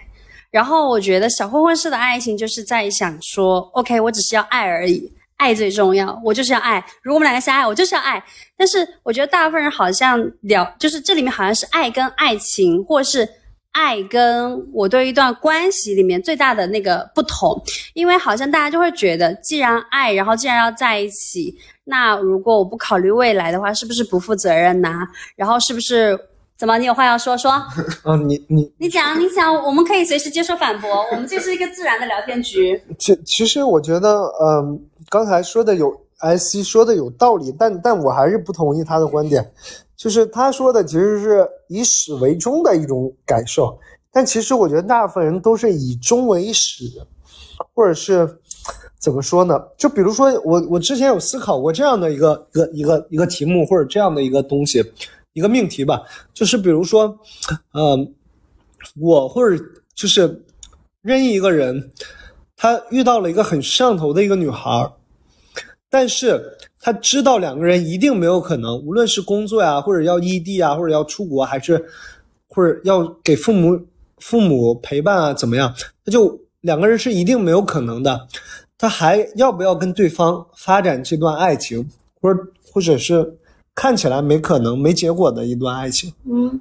[0.51, 5.13] 然后我觉得小混混式的爱情就是在想说，OK，我只是要爱而已，
[5.45, 6.83] 爱最重要，我就是要爱。
[7.03, 8.23] 如果我们两个相爱，我就是要爱。
[8.57, 13.29] 但是我觉得大部分人好像聊，就是这里面好像是爱跟爱情，或是
[13.73, 17.63] 爱跟我对一段关系里面最大的那个不同。
[17.93, 21.55] 因为好像大家就会觉得，既然爱，然后既然要在一起，
[21.85, 26.19] 那如果我不考虑未来的话，是不是不负责任呐、然后是不是
[26.57, 26.79] 怎么？
[26.79, 27.51] 你有话要说说？
[28.07, 31.05] 啊，你你你讲，你讲，我们可以随时接受反驳。
[31.11, 32.81] 我们这是一个自然的聊天局。
[32.99, 34.81] 其其实我觉得，嗯，
[35.15, 39.49] 刚才说的有 S C 说的有道理，但但我还是不同意他的观点，
[39.97, 43.79] 就是他说的其实是以始为终的一种感受，
[44.11, 46.85] 但其实我觉得大部分人都是以终为始，
[47.77, 48.29] 或者是
[48.99, 49.63] 怎么说呢？
[49.77, 54.85] 就比如说我我之前有思考过这样的一个一个一个一个题目或者这样的一个东西，
[55.33, 57.17] 一个命题吧，就是比如说，
[57.75, 58.13] 嗯、
[59.01, 60.45] 我或者就是
[61.03, 61.93] 任意一个人，
[62.57, 64.91] 他遇到了一个很上头的一个女孩儿，
[65.95, 66.43] 但是
[66.81, 71.81] 他知道两个人一定没有可能，无论是工作呀，或者要异地啊，或者要出国，还是
[72.49, 73.81] 或者要给父母
[74.19, 75.73] 父母陪伴啊，怎么样？
[76.05, 78.27] 他就两个人是一定没有可能的。
[78.77, 81.89] 他还要不要跟对方发展这段爱情，
[82.21, 82.41] 或者
[82.73, 83.39] 或者是
[83.73, 86.13] 看起来没可能、没结果的一段爱情？
[86.29, 86.61] 嗯，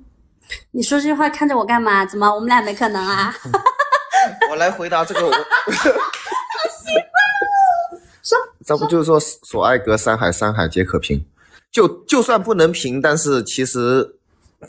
[0.69, 2.05] 你说这句话看着我干嘛？
[2.05, 3.33] 怎么我们俩没可能啊？
[4.51, 5.21] 我来回答这个，
[8.71, 11.23] 我这不就是说所爱隔山海，山海皆可平？
[11.71, 14.07] 就就算不能平，但是其实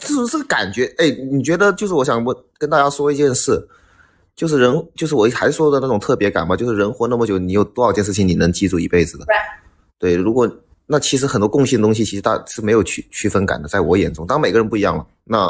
[0.01, 0.87] 就是这个感觉。
[0.99, 3.63] 哎，你觉得就是我想问跟大家说一件事，
[4.35, 9.27] 就是人就是我还说的那种特别感吧，就是人活那么久，你有多少件事情你能记住一辈子的？
[9.99, 10.51] 对，如果
[10.87, 15.07] 那其实很多共性的东西，其实大是没有区区分感的，在我眼中，当然每个人不一样了。
[15.25, 15.47] 那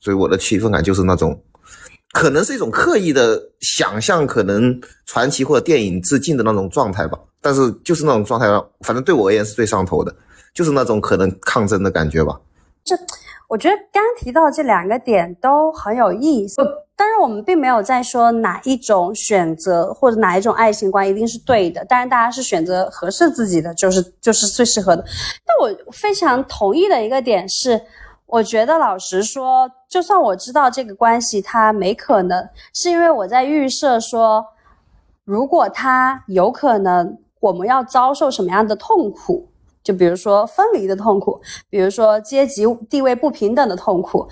[0.00, 1.40] 所以我的区分感就是那种，
[2.12, 7.18] 可能是一种刻意的想象，可能传奇或者电影致敬的那种状态吧。
[7.46, 8.46] 但是就是那种状态，
[8.80, 10.12] 反正对我而言是最上头的，
[10.52, 12.36] 就是那种可能抗争的感觉吧。
[12.82, 12.96] 这
[13.46, 16.56] 我觉得刚提到这两个点都很有意思，
[16.96, 25.04] 当然我们并没有在说哪一种选择或者哪一种爱情观一定是对的，当然大家是选择合适自己的，就是就是最适合的。
[25.44, 27.80] 但我非常同意的一个点是，
[28.26, 34.44] 我觉得老实说，就算我知道这个关系它没可能，是因为我在预设说，
[35.24, 39.48] 如果他有可能，我们要遭受什么样的痛苦。
[39.82, 44.26] 就比如说分离的痛苦，比如说阶级地位不平等的痛苦，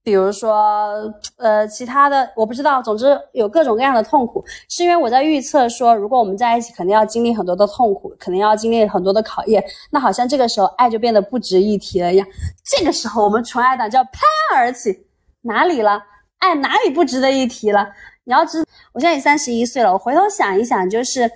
[0.00, 12.24] 比如说呃其他的我不知道，总之有各种各样的痛苦，是因为我在预测说，如果我们在一起，肯定要经历很多的痛苦，肯定要经历很多的考验，那好像这个时候爱就变得不值一提了一样。
[12.64, 14.20] 这个时候我们纯爱党就要拍
[14.52, 15.04] 案而起，
[15.40, 16.00] 哪里了？
[16.38, 17.88] 爱哪里不值得一提了？
[18.22, 21.28] 你要知，我现在也三十一岁了，我回头想一想，就是。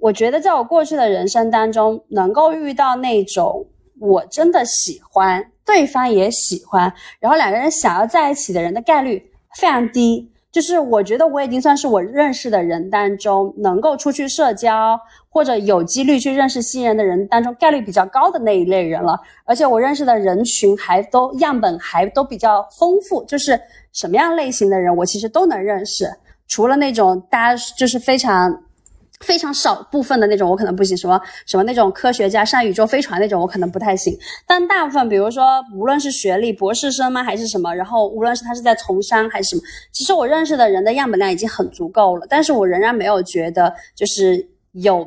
[0.00, 3.66] 我觉得在我过去的人生当中，能够遇到那种
[4.00, 9.22] 我真的喜欢，对方也喜欢，然后两个人想要在一起的人的概率
[9.56, 10.32] 非常低。
[10.50, 19.16] 就是我觉得我已经算是我认识的人当中能够出去社交或者有几率去认识新人的人当中概率比较高的那一类人了。
[19.44, 23.60] 而且我认识的人群还都样本还都比较丰富，就是
[23.92, 26.10] 什么样类型的人我其实都能认识，
[26.48, 28.50] 除了那种大家就是非常。
[29.20, 45.06] 非常少部分的那种我可能不行，什么什么那种科学家上宇宙飞船那种我可能不太行，但大部分比如说无论是学历博士生吗还是什么，然后无论是他是在从商还是什么，其实我认识的人的样本量已经很足够了，但是我仍然没有觉得就是有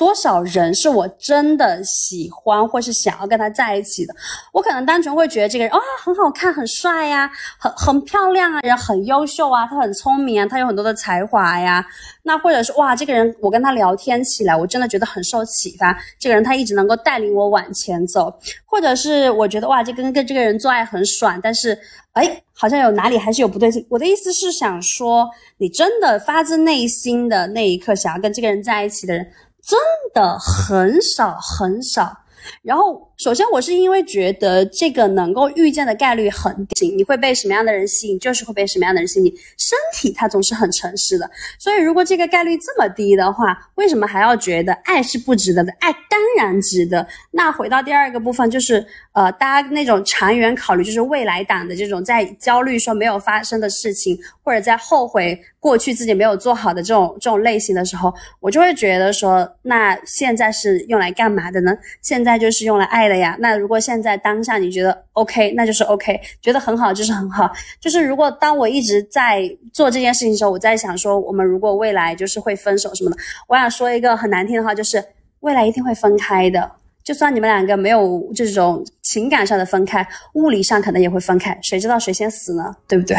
[0.00, 4.14] 多少人是我真的喜欢或是想要跟他在一起的，
[4.50, 11.84] 我可能单纯会觉得这个人啊、很好看很帅呀，很很漂亮啊，人很优秀啊，他很聪明啊，他有很多的才华呀。
[12.22, 15.94] 那或者是哇，这个人我跟他聊天起来，我真的觉得很受启发。
[16.18, 18.32] 这个人他一直能够带领我往前走，
[18.64, 21.78] 或者是我觉得哇，这跟跟这个人做爱很爽，但是
[22.14, 23.86] 哎，好像有哪里还是有不对劲。
[23.90, 29.26] 我的意思是想说，你真的发自内心的那一刻想要跟这个人在一起的人，
[29.62, 29.78] 真
[30.14, 32.18] 的很少很少。
[32.62, 39.32] 然后，首先我是因为觉得这个能够遇见的概率很低，你会被什么样的人吸引，就是会被什么样的人吸引。
[39.56, 45.72] 身体它总是很诚实的，所以如果这个概率这么低的话，为什么还要觉得爱是不值得的？
[45.80, 47.06] 爱当然值得。
[47.30, 61.72] 那回到第二个部分，就是呃，大家那种长远考虑，就是未来党的这种在焦虑说没有发生的事情，或者在后悔过去自己没有做好的这种这种类型的时候，我就会觉得说，那现在是用来干嘛的呢？
[62.02, 63.36] 现在那就是用来爱的呀。
[63.40, 67.50] 那如果现在当下你觉得 OK，那就是 OK，觉得很好就是很好。
[67.80, 73.16] 就是如果当我一直在做这件事情的时候，我在想说，我们如果未来就是会分手什么的，
[73.48, 75.04] 我想说一个很难听的话，就是
[75.40, 76.70] 未来一定会分开的。
[77.02, 82.74] 就算你们两个没有这种情感上的分开，物理上可能也会分开，谁知道谁先死呢？
[82.86, 83.16] 对不对？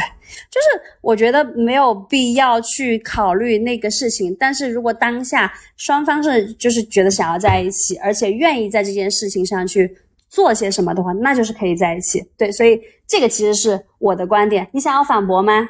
[0.49, 9.97] 就是我觉得没有必要去考虑那个事情，但是如果当下双方是就是觉得想要在一起，而且愿意在这件事情上去
[10.29, 12.23] 做些什么的话，那就是可以在一起。
[12.37, 14.65] 对，所以这个其实是我的观点。
[14.71, 15.67] 你想要反驳吗？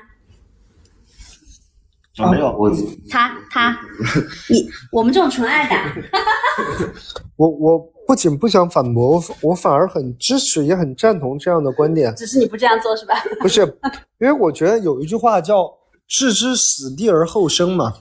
[2.18, 2.70] 啊，没有，我
[3.10, 3.76] 他他，
[4.50, 5.80] 你我们这种纯爱党，
[7.38, 7.78] 我我
[8.12, 12.14] 不仅不想反驳，我我反而很支持，也很赞同这样的观点。
[12.14, 13.16] 只是你不这样做是吧？
[13.40, 13.62] 不是，
[14.20, 15.72] 因为我觉得有一句话叫
[16.10, 17.94] “置之死地而后生”嘛，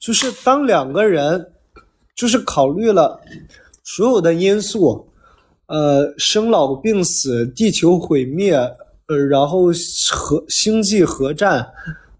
[0.00, 1.52] 就是当两个人
[2.14, 3.20] 就是考虑了
[3.84, 5.06] 所有的因素，
[5.66, 9.66] 呃，生老病死、地球毁灭，呃，然后
[10.14, 11.62] 核星际核战，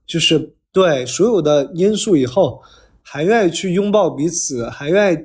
[0.07, 2.61] 就是对所有的因素以后，
[3.01, 5.19] 还愿意去拥抱彼此，还愿意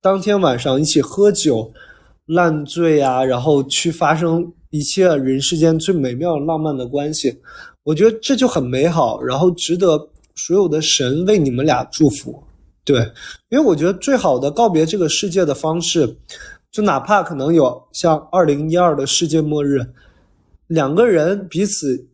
[0.00, 1.72] 当天晚上一起喝酒、
[2.26, 7.40] 烂醉啊，然后去发生一切人世间最美妙浪漫的关系，
[7.82, 12.42] 我觉得这就很美好，然后值得所有的神为你们俩祝福。
[12.84, 13.00] 对，
[13.48, 16.16] 因为我觉得最好的告别这个世界的方式，
[16.70, 19.84] 就哪怕可能有像二零一二的世界末日，
[20.68, 22.06] 两个人彼此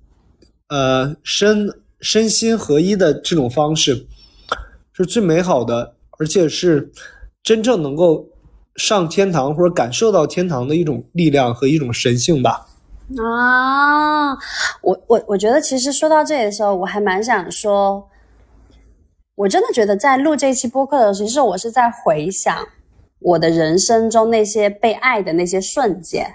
[0.68, 1.68] 呃身
[2.00, 4.06] 身心合一的这种方式，
[4.92, 6.90] 是最美好的，而且是
[7.44, 8.26] 真正能够
[8.74, 12.66] 上天堂或者感受到天堂的一种力量和一种神性吧。
[13.18, 14.30] 啊，
[14.80, 18.08] 我我我觉得其实说到这里的时候，我还蛮想说，
[19.34, 22.66] 我真的觉得在录这期播客的时候，其实我是在回想
[23.20, 26.26] 我的人生中那些被爱的那些瞬间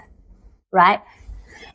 [0.70, 1.00] ，right？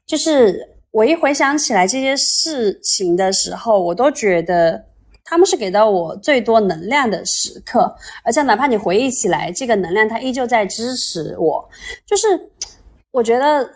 [0.06, 4.86] 就是我一回想起来这些事情的时候，我都觉得
[5.26, 11.68] 他们是给到我最多能量的时刻，而且哪怕你回忆起来，这个能量它依旧在支持我。
[12.06, 12.28] 就是
[13.12, 13.68] 我觉得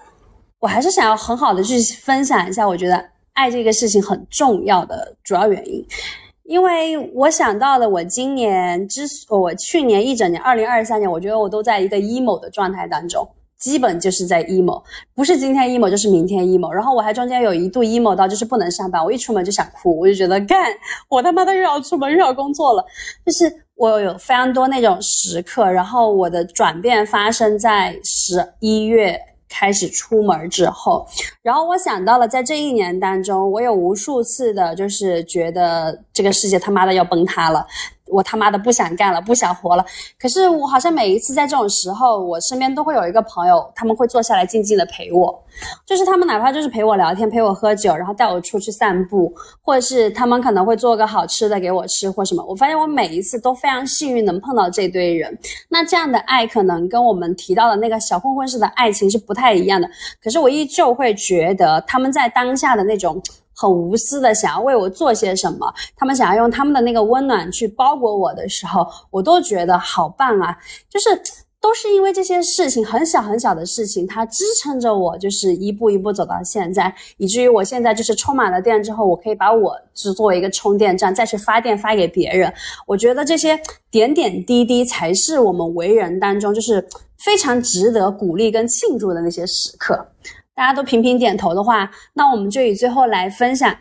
[0.60, 5.84] 我还是想要很好的去分享一下，我觉得爱这个事情很重要的主要原因。
[6.44, 13.28] 因为我想到了，我今年之所我去年一整年，二零二三年，我觉得我都在一个 emo 的状态当中，
[13.60, 14.82] 基本就是在 emo，
[15.13, 16.72] 不是今天 emo 就是明天 emo。
[16.72, 20.72] 然后我还中间有一度 emo 到就是不能上班，我一出门就想哭，我就觉得干，
[21.10, 22.86] 我他妈的又要出门又要工作了，
[23.26, 25.69] 就是我有非常多那种时刻。
[25.69, 29.19] 然后我的转变发生在十一月。
[29.52, 31.04] 开始出门之后，
[31.41, 37.66] 然后我想到了，在这一年当中，我有无数次的，就是觉得这个世界他妈的要崩塌了，
[38.06, 39.86] 我他妈的不想干了，不想活了。
[40.20, 45.42] 可是我好像每一次在这种时候，我身边都会有一个朋友，他们会坐下来静静的陪我，
[45.86, 52.44] 就是他们哪怕就是陪我聊天，陪我喝酒，然后带我出去散步，或者是他们可能会做个好吃的给我吃或什么。
[52.46, 55.40] 我发现我每一次都非常幸运能碰到这堆人。
[55.70, 59.90] 那这样的爱可能跟我们提到的那个小混混式的爱情是不太一样的，
[60.22, 63.24] 可是我依旧会觉得他们在当下的那种。
[63.60, 70.58] 很无私的想要为我做些什么，他们想要用他们的那个温暖去包裹我的时候，我都觉得好棒啊！
[70.89, 71.10] 就是
[71.60, 82.54] 都是因为这些事情，很小很小的事情，它支撑着我，就是一步一步走到现在，以至于我现在就是充满了电之后，我可以把我只作为一个充电站，再去发电发给别人。
[82.88, 83.60] 我觉得这些
[83.91, 90.08] 点点滴滴才是我们为人当中就是非常值得鼓励跟庆祝的那些时刻。
[90.60, 93.74] 大家都频频点头的话，那我们就以最后来分享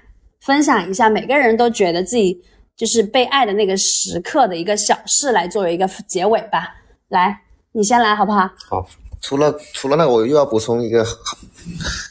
[0.42, 2.40] 分享一下，每个人都觉得自己
[2.76, 6.72] 就是被爱的那个时刻的一个小事来作为一个结尾吧。
[7.08, 7.36] 来，
[7.72, 8.48] 你先来好不好？
[8.70, 8.88] 好，
[9.20, 11.04] 除了除了那个，我又要补充一个，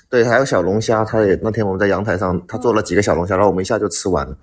[0.10, 4.36] 对，还有小龙虾，他也那天我们在阳台上，他做了几个小龙虾，然后我们一下就吃完了。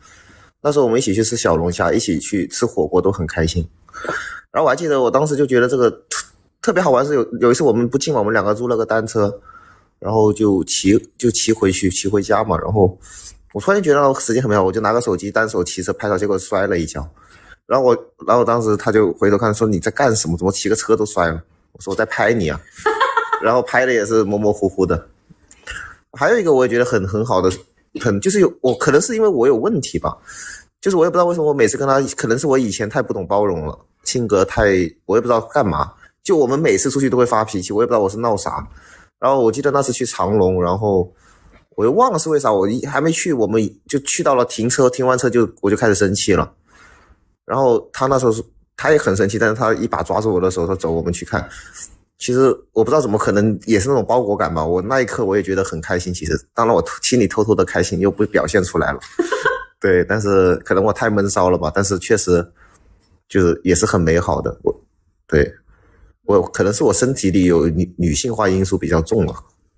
[0.63, 3.63] 那时候我们一起去吃小龙虾，一起去吃火锅，都很开心。
[4.51, 5.95] 然后我还记得，我当时就觉得这个
[6.63, 9.31] 特别好玩，是有有一次我们不近嘛，我们两个租了个单车。
[9.99, 12.59] 然后就骑就骑回去，骑回家嘛。
[12.59, 12.99] 然后
[13.53, 17.09] 我突然觉得时间很美好，我就拿个手机单手骑车拍照，结果摔了一跤。
[17.67, 20.37] 然后我，然后当时他就回头看说你在干什么？
[20.37, 21.43] 怎么骑个车都摔了？
[21.73, 22.61] 我说我在拍你啊。
[23.43, 25.07] 然后拍的也是模模糊糊的。
[26.13, 27.51] 还有一个我也觉得很很好的，
[28.01, 30.17] 很就是有我可能是因为我有问题吧，
[30.81, 34.65] 就是我也不知道为什么我每次跟他，可能是我以前太不懂包容了，性格太
[35.07, 35.93] 我也不知道干嘛。
[36.23, 38.67] 就我们每次出去都会发脾气，我也不知道我是闹啥。
[39.19, 41.11] 然后我记得那次去长隆，然后
[41.77, 46.53] 我又忘了是为啥，我一还没去，我们就去到了停车，停完车就我就开始生气了。
[47.45, 48.43] 然后他那时候是
[48.77, 51.49] 他也很生气，但是他一把抓住我的手说：“走，我们去看。”
[52.17, 54.65] 其实我不知道怎么可能也是那种包裹感吧。
[54.65, 59.01] 我那一刻我也觉得很开心，其实当然我心里偷偷的开心，又不表现出来了。
[59.81, 61.71] 对，但是可能我太闷骚了吧。
[61.75, 62.47] 但是确实
[63.29, 64.57] 就是也是很美好的。
[64.63, 64.75] 我
[65.27, 65.53] 对。
[66.27, 69.35] 我可能是我身体里有女女性化因素比较重了，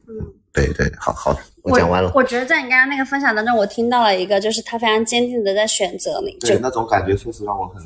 [0.09, 0.15] 嗯，
[0.53, 2.13] 对对，好好，我讲完了。
[2.15, 7.83] 我觉得在你刚刚那个分享当中，我听到了一个，就是他非常坚定的在选择你，对，那种感觉确实让我很，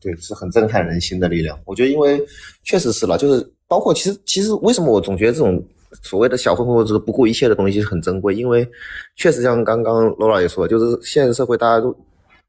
[0.00, 1.58] 对，是很震撼人心的力量。
[1.64, 2.20] 我觉得，因为
[2.64, 5.62] 确实是了，就是包括其实其实为什么我总觉得这种
[6.02, 8.68] 所谓的小混混或者是不顾一切的东西很珍贵，因为
[9.16, 11.92] 确实像刚刚 Laura 也说，就是现实社会大家都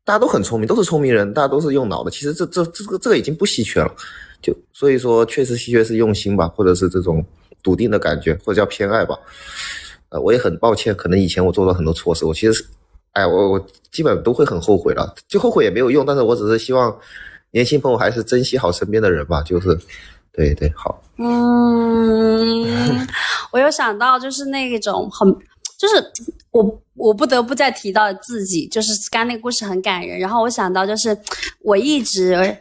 [0.04, 3.94] 大家都很聪明，都是聪明人，大家都是用脑的，其实这这这个这个已经不稀缺了，
[4.42, 7.24] 就所以说确实稀缺是用心吧，或者是这种
[7.62, 9.18] 笃定的感觉，或者叫偏爱吧。
[10.10, 12.66] 呃，我也很抱歉，可能以前我做了很多错事，我其实是，
[13.12, 16.98] 哎，我我基本都会很后悔了，就后悔也没有用，但是我只是希望
[17.52, 19.78] 年轻朋友还是珍惜好身边的人吧，就是，
[20.32, 23.06] 对对，好，嗯，
[23.52, 25.32] 我有想到就是那种很，
[25.78, 26.04] 就是
[26.52, 31.16] 我我不得不再提到自己，就是刚刚那个故事很感人，然后我想到就是
[31.62, 32.58] 我一直。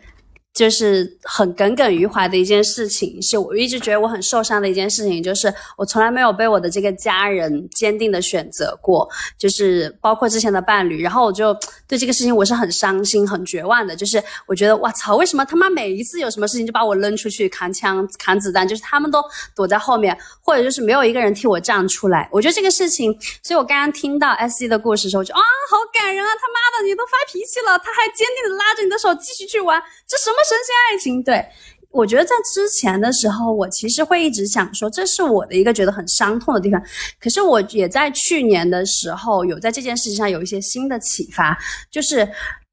[0.54, 19.22] 就是很耿耿于怀的一件事情，是我一直觉得我很受伤的一件事情，就是我从来没有被我的这个家人坚定的选择过，就是包括之前的伴侣，然后我就对这个事情我是很伤心、很绝望的，就是我觉得哇操，为什么他妈每一次有什么事情就把我扔出去扛枪、扛子弹，就是他们都
[19.54, 22.28] 躲在后面，或者就是没有一个人替我站出来。
[22.32, 25.40] 我觉得这个事情，所以我刚刚听到 S C 的故事的时候，就啊，
[25.70, 26.30] 好感人啊！
[26.34, 30.37] 他妈的，你都发脾气了，他还坚定的拉着你的手继续去玩，这什么？
[30.44, 31.44] 神仙爱情，对
[31.90, 36.80] 我觉得在之前的时候，我其实会一直想说，这是我的一个觉得很伤痛的地方。
[37.18, 41.58] 可是我也在去年的时候，有在这件事情上有一些新的启发，
[41.90, 42.28] 就是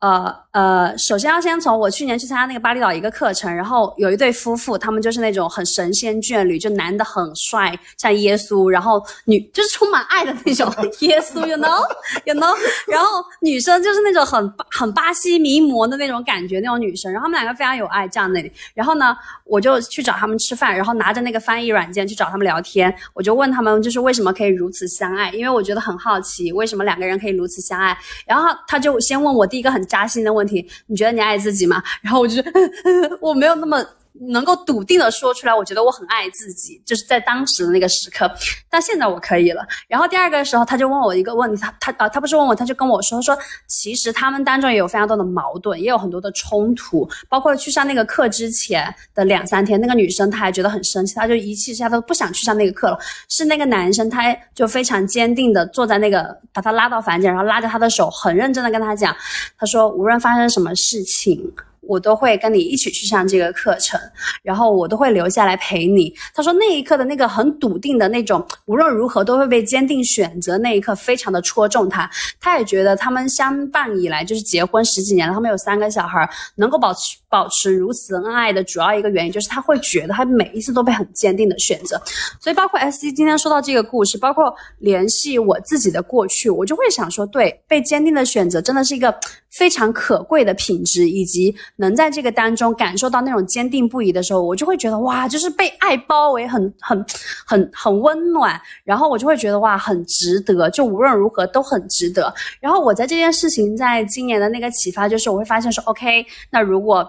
[0.06, 12.56] 呃呃，首先要先从我去年去参加那个巴厘岛一个课程，然后有一对夫妇，他们就是那种很神仙眷侣，就男的很帅，像耶稣，然后女就是充满爱的那种耶稣，you know，you know，
[12.88, 31.82] 然后女生就是那种很很巴西迷魔的那种感觉，那种女生，然后他们两个非常有爱，这样那里，然后呢，我就去找他们吃饭，然后拿着那个翻译软件去找他们聊天，我就问他们就是为什么可以如此相爱，因为我觉得很好奇，为什么两个人可以如此相爱，然后他就先问我第一个很扎心的问题，你觉得你爱自己吗？
[32.02, 32.44] 然后我就
[33.22, 33.82] 我没有那么。
[34.30, 38.32] 能够笃定的说出来，我觉得我很爱自己，就是在当时的那个时刻。
[38.70, 39.66] 但现在我可以了。
[39.88, 43.38] 然后第二个时候，他就问我一个问题，他他啊，他不是问我，他就跟我说说，
[43.68, 52.98] 其实他们当中也有非常多的矛盾，也有很多的冲突，包括去上那个课之前的两三天，那个女生她还觉得很生气，她就一气之下都不想去上那个课了。
[53.30, 59.16] 是那个男生，他就非常坚定的坐在那个，把他拉到房间，然后拉着他的手，很认真的跟他讲，
[59.58, 61.54] 他说无论发生什么事情。
[61.88, 64.00] 我都会跟你一起去上这个课程，
[64.44, 66.14] 然后我都会留下来陪你。
[66.34, 72.10] 他说那一刻的那个很笃定的那种，无论如何都会被坚定选择那一刻，非常的戳中他。
[72.40, 82.02] 他也觉得他们相伴以来就是结婚十几年了，他们有三个小孩，能够保持保持如此恩爱的主要一个原因就是他会觉得他每一次都被很坚定的选择。
[82.40, 89.14] 所以包括 S C 今天说到这个故事，包括联系我自己的过去，我就会想说，对，被坚定的选择真的是一个
[89.52, 91.54] 非常可贵的品质，以及。
[91.76, 97.06] 能在这个当中感受到那种坚定不移的时候，我就会觉得哇，就是被爱包围，很很
[97.46, 98.58] 很很温暖。
[98.86, 102.34] 然后我就会觉得哇，很值得，就无论如何都很值得。
[102.62, 107.06] 然后我在这件事情在今年的那个启发就是，我会发现说，OK，那如果。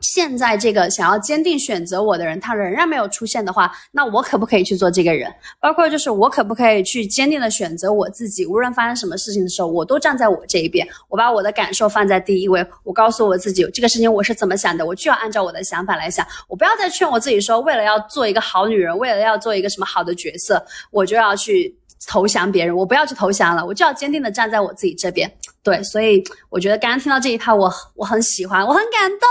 [0.00, 5.32] 现在这个想要坚定选择我的人，他仍然没有出现的话，那我可不可以去做这个人？
[5.60, 8.46] 包括就是我可不可以去坚定的选择我自己？
[8.46, 12.64] 无论发生什么事情的时候，我都站在我这一边，我把我的感受放在第一位。
[12.84, 16.24] 我告诉我自己，这个事情我是怎么想的，我就要按照我的想法来想。
[16.46, 21.76] 我不要再劝我自己说，为了要做一个好女人，为了要做一个什么好的角色，我就要去
[22.06, 22.76] 投降别人。
[22.76, 25.28] 我不要去投降了，我就要坚定的站在我自己这边。
[25.64, 29.28] 对，所以我觉得刚刚听到这一趴，我我很喜欢，我很感动。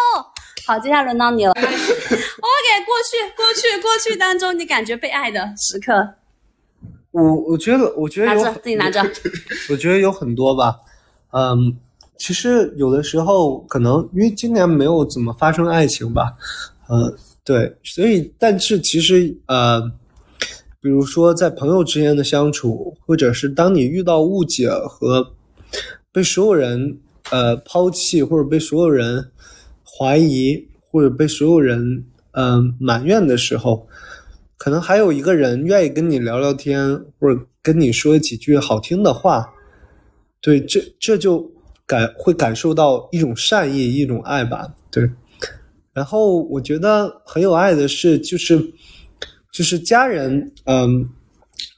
[0.68, 1.54] 好，接下来轮到你了。
[1.56, 6.16] OK，过去、过去、过去当中你感觉被爱的时刻，
[7.12, 9.02] 我我觉得，我觉得有拿着自己拿着。
[9.72, 10.76] 我觉得有很多吧，
[11.32, 11.74] 嗯，
[12.18, 16.34] 其实有的时候可能因为今年没有怎么发生爱情吧，
[16.90, 17.16] 呃，
[17.46, 19.82] 对，所以但是其实呃，
[20.82, 25.32] 比如说在朋友之间的相处，或者是当你遇到误解和
[26.12, 27.00] 被所有人
[27.32, 29.32] 呃抛弃，或者被所有人
[29.98, 33.88] 怀疑，或者被所有人嗯、埋怨的时候，
[34.58, 39.52] 可能还有一个人愿意跟你聊聊天，或者跟你说几句好听的话，
[40.40, 41.52] 对，这这就
[41.88, 45.10] 感会感受到一种善意，一种爱吧，对。
[45.94, 48.72] 然后我觉得很有爱的是，就是
[49.52, 51.10] 就是家人，嗯，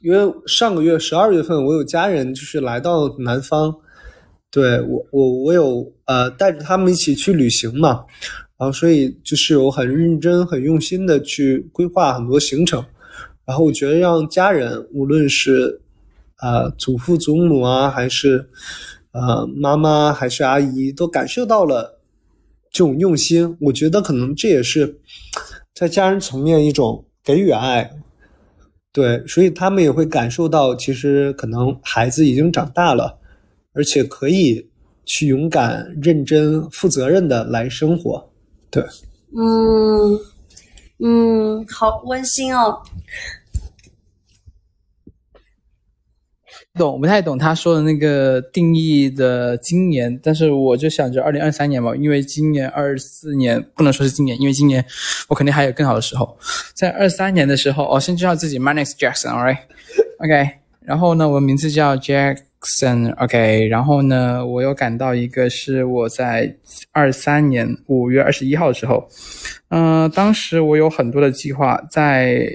[0.02, 3.74] 因为上个月十二月份我有家人就是来到南方，
[4.52, 8.04] 对我我我有呃带着他们一起去旅行嘛，
[8.58, 12.84] 然后所以就是我很认真、很用心的去规划很多行程，
[13.46, 15.80] 然后我觉得让家人，无论是
[16.42, 18.50] 呃祖父祖母啊，还是
[19.12, 22.00] 呃妈妈还是阿姨，都感受到了
[22.72, 23.56] 这种用心。
[23.62, 24.98] 我觉得可能这也是
[25.76, 27.92] 在家人层面一种给予爱。
[28.92, 33.19] 对，所以他们也会感受到，其实可能孩子已经长大了，
[33.74, 34.68] 而且可以
[35.06, 38.30] 去勇敢、认真、负责任的来生活。
[38.70, 38.84] 对，
[39.36, 40.20] 嗯
[41.00, 42.82] 嗯，好温馨哦。
[46.76, 54.86] 懂，我不太懂他说的那个定义的今年，但是我就想着二零二三年嘛，因为今年二四年不能说是今年，因为今年
[55.28, 56.38] 我肯定还有更好的时候，
[56.74, 61.98] 在二三年的时候，哦，先介绍自己，My name is Jackson，all right，OK，、然后呢，我名字叫
[62.62, 66.54] Jackson，OK，、然后呢，我有感到一个是我在
[66.92, 69.08] 二三年五月二十一号的时候，
[69.70, 72.50] 嗯、当时我有很多的计划在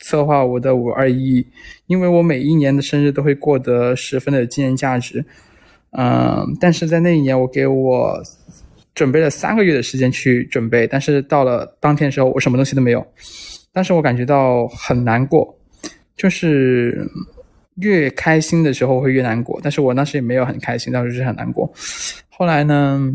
[0.00, 1.46] 策划我的五二一，
[1.86, 5.24] 因为我每一年的生日都会过得十分的纪念价值。
[5.96, 8.20] 嗯，但是在那一年，我给我
[8.94, 13.06] 准备了三个月的时间去准备，但是到了当天的时候，我什么东西都没有。
[13.72, 15.56] 但是我感觉到很难过，
[16.16, 17.08] 就是
[17.76, 21.72] 越开心的时候会越难过，但是我当时也没有很开心，当时是很难过。
[22.28, 23.14] 后来呢，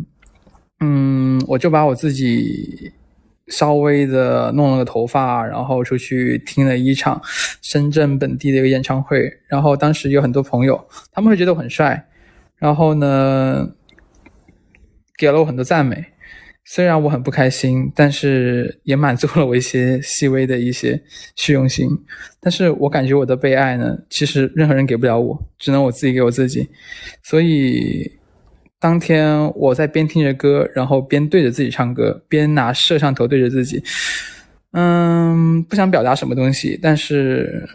[0.81, 2.91] 嗯，我就把我自己
[3.47, 7.21] 稍微的弄了个头发，然后出去听了一场
[7.61, 9.31] 深圳本地的一个演唱会。
[9.47, 12.07] 然后当时有很多朋友，他们会觉得我很帅，
[12.57, 13.69] 然后呢，
[15.17, 16.05] 给了我很多赞美。
[16.71, 21.01] 虽然我很不开心，但是也满足了我一些细微的一些
[21.35, 21.89] 虚荣心。
[22.39, 26.69] 但是我感觉我的被爱呢，其实任何人给不了我，只能我自己给我自己。
[27.23, 28.11] 所以
[28.79, 33.83] 当天我在边听着歌，然后边对着自己唱歌，边拿摄像头对着自己，
[34.73, 37.67] 嗯，不想表达什么东西，但是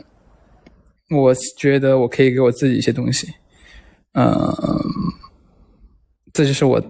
[1.11, 3.27] 我觉得我可以给我自己一些东西，
[4.13, 4.33] 嗯，
[6.33, 6.81] 这就是我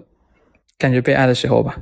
[0.77, 1.75] 感觉被爱的时候吧。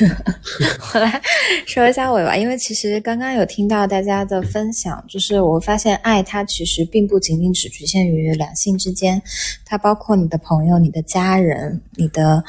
[0.94, 1.20] 我来
[1.66, 9.20] 说一下我吧，因为其实刚刚有听到大家的分享，就是我发现爱它其实并不仅仅只局限于两性之间，
[9.64, 12.42] 它包括你的朋友、你的家人、你的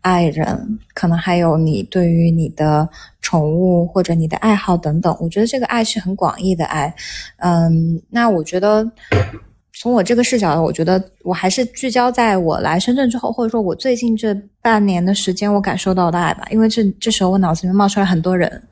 [0.00, 2.88] 爱人，可能还有你对于你的
[3.20, 5.16] 宠物或者你的爱好等等。
[5.20, 6.94] 我觉得这个爱是很广义的爱，
[7.38, 8.90] 嗯，那我觉得。
[9.80, 16.46] 从我这个视角，我觉得我还是聚焦在我来深圳之后，或者说我最近这半年的时间，我感受到的爱吧。
[16.50, 18.62] 因为这这时候我脑子里面冒出来很多人，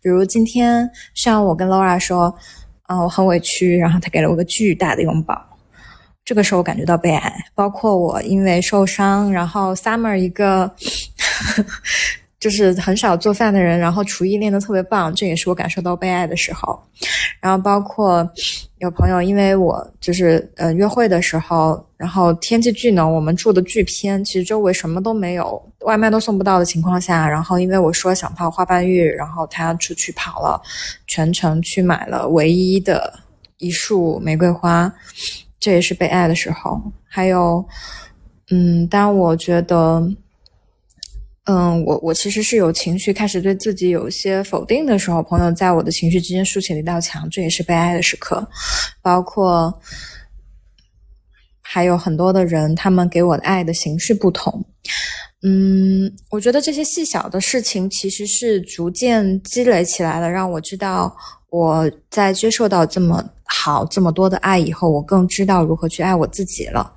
[0.00, 2.32] 比如今天像我跟 Laura 说，
[2.82, 5.36] 啊、我很委屈，然后他给了我个巨大的拥抱，
[6.24, 7.34] 这个时候我感觉到被爱。
[7.56, 10.72] 包括我因为受伤，然后 Summer 一个
[12.42, 16.76] 就是很少做饭的人，然后厨艺练得特别棒，这也是我感受到被爱的时候。
[17.40, 18.28] 然后包括
[18.78, 30.60] 有朋友，因为我就是呃约会的时候，然后天气巨冷，我们住的巨偏，其实周围什么都没有，外卖都送不到的情况下，然后因为我说想泡花瓣浴，然后他出去跑了
[31.06, 33.12] 全程去买了唯一的
[33.58, 34.92] 一束玫瑰花，
[35.60, 36.82] 这也是被爱的时候。
[37.06, 37.64] 还有，
[38.50, 40.04] 嗯，当我觉得。
[41.44, 48.48] 嗯，我我其实是有情绪，开始对自己有一些否定的时候，朋友在我的情绪之间竖起了一道墙，这也是悲哀的时刻。
[49.02, 49.76] 包括
[51.60, 54.64] 还有很多的人，他们给我的爱的形式不同。
[55.44, 61.14] 嗯，我觉得这些细小的事情其实是逐渐积累起来了，让我知道
[61.50, 66.92] 我在接受到这么好这么多的爱以后，我更知道如何去爱我自己了。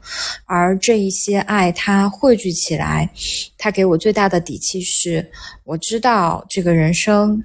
[0.46, 3.10] 而这一些爱，它汇聚起来，
[3.58, 5.28] 它给我最大的底气是，
[5.64, 7.44] 我知道这个人生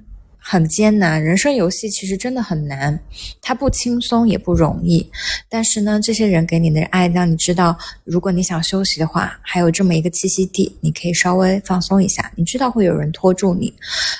[0.51, 2.99] 很艰难，人生游戏其实真的很难，
[3.41, 5.09] 它不轻松也不容易。
[5.47, 12.29] 但是呢，这些人给你的爱，让你知道，如果你想休息的话，还有这么一个栖息地，你可以稍微放松一下。
[12.35, 13.73] 你知道会有人拖住你，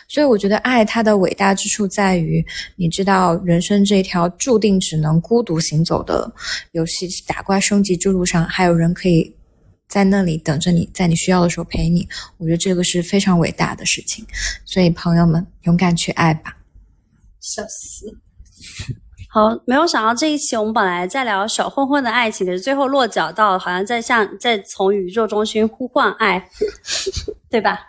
[0.07, 2.41] 所以我觉得爱它的伟大之处在于，
[2.77, 6.33] 你知道人生这条注定只能孤独行走的
[6.71, 9.35] 游戏打怪升级之路上，还有人可以。
[9.91, 14.25] 在那里等着你，在你需要的时候陪你，我觉得这个是非常伟大的事情。
[14.63, 16.55] 所以朋友们，勇敢去爱吧。
[17.41, 18.05] 笑死。
[19.29, 26.49] 好，没有想到这一期我们本来在聊小混混的爱情，可是最后落脚到好像在向在从宇宙中心呼唤爱，
[27.51, 27.81] 对吧？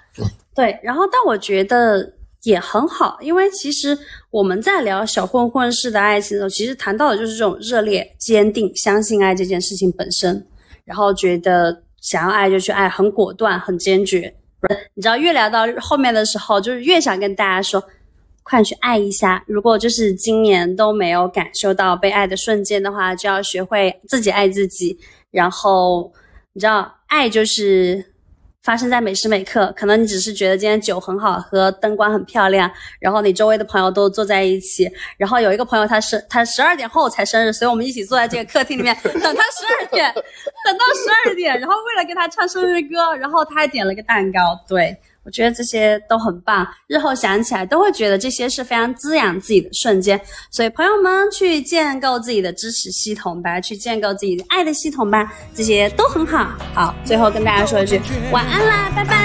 [0.56, 3.96] 对，然后但我觉得也很好，因为其实
[4.30, 10.44] 我们在聊小混混式的爱情的时候，其实谈到的就是这种热烈、坚定、相信爱这件事情本身，
[10.84, 14.34] 然后觉得想要爱就去爱，很果断、很坚决。
[14.94, 17.82] 你知道，越聊到后面的时候，就是越想跟大家说，
[18.42, 19.42] 快去爱一下。
[19.46, 24.98] 如果就是今年都没有感受到被爱的瞬间的话，就要学会自己爱自己。
[25.30, 26.12] 然后
[26.52, 28.11] 你知道，爱就是
[28.62, 40.12] 发生在每时每刻，可能你只是觉得今天酒很好喝，灯光很漂亮，然后你周围的朋友都坐在一起，然后有一个朋友他是他十二点后才生日，所以我们一起坐在这个客厅里面等他十二点，
[40.64, 44.96] 等到十二点，然后为了给他唱生日歌，然后他还点了个蛋糕，对。
[45.24, 50.20] 我觉得这些都很棒，日后想起来都会觉得这些是非常滋养自己的瞬间。
[50.50, 56.50] 所以朋友们去建构自己的支持系统吧，去建构自己的爱的系统吧，这些都很好。
[56.74, 58.00] 好，最后跟大家说一句
[58.32, 59.16] 晚安啦，拜拜，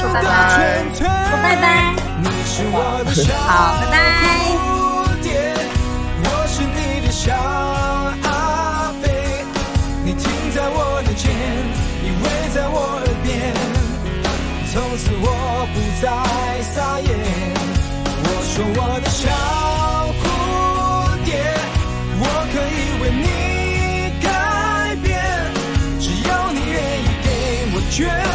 [0.00, 1.06] 说拜拜，说
[1.42, 1.94] 拜拜，
[3.46, 4.47] 好，拜拜。
[16.00, 16.08] 在
[16.62, 17.08] 撒野
[18.22, 19.26] 我说我的小
[20.14, 20.22] 蝴
[21.24, 21.28] 蝶
[22.20, 22.22] 我
[22.52, 23.26] 可以为你
[24.22, 24.26] 改
[25.02, 25.08] 变
[25.98, 27.26] 只要你愿意给
[27.74, 28.27] 我绝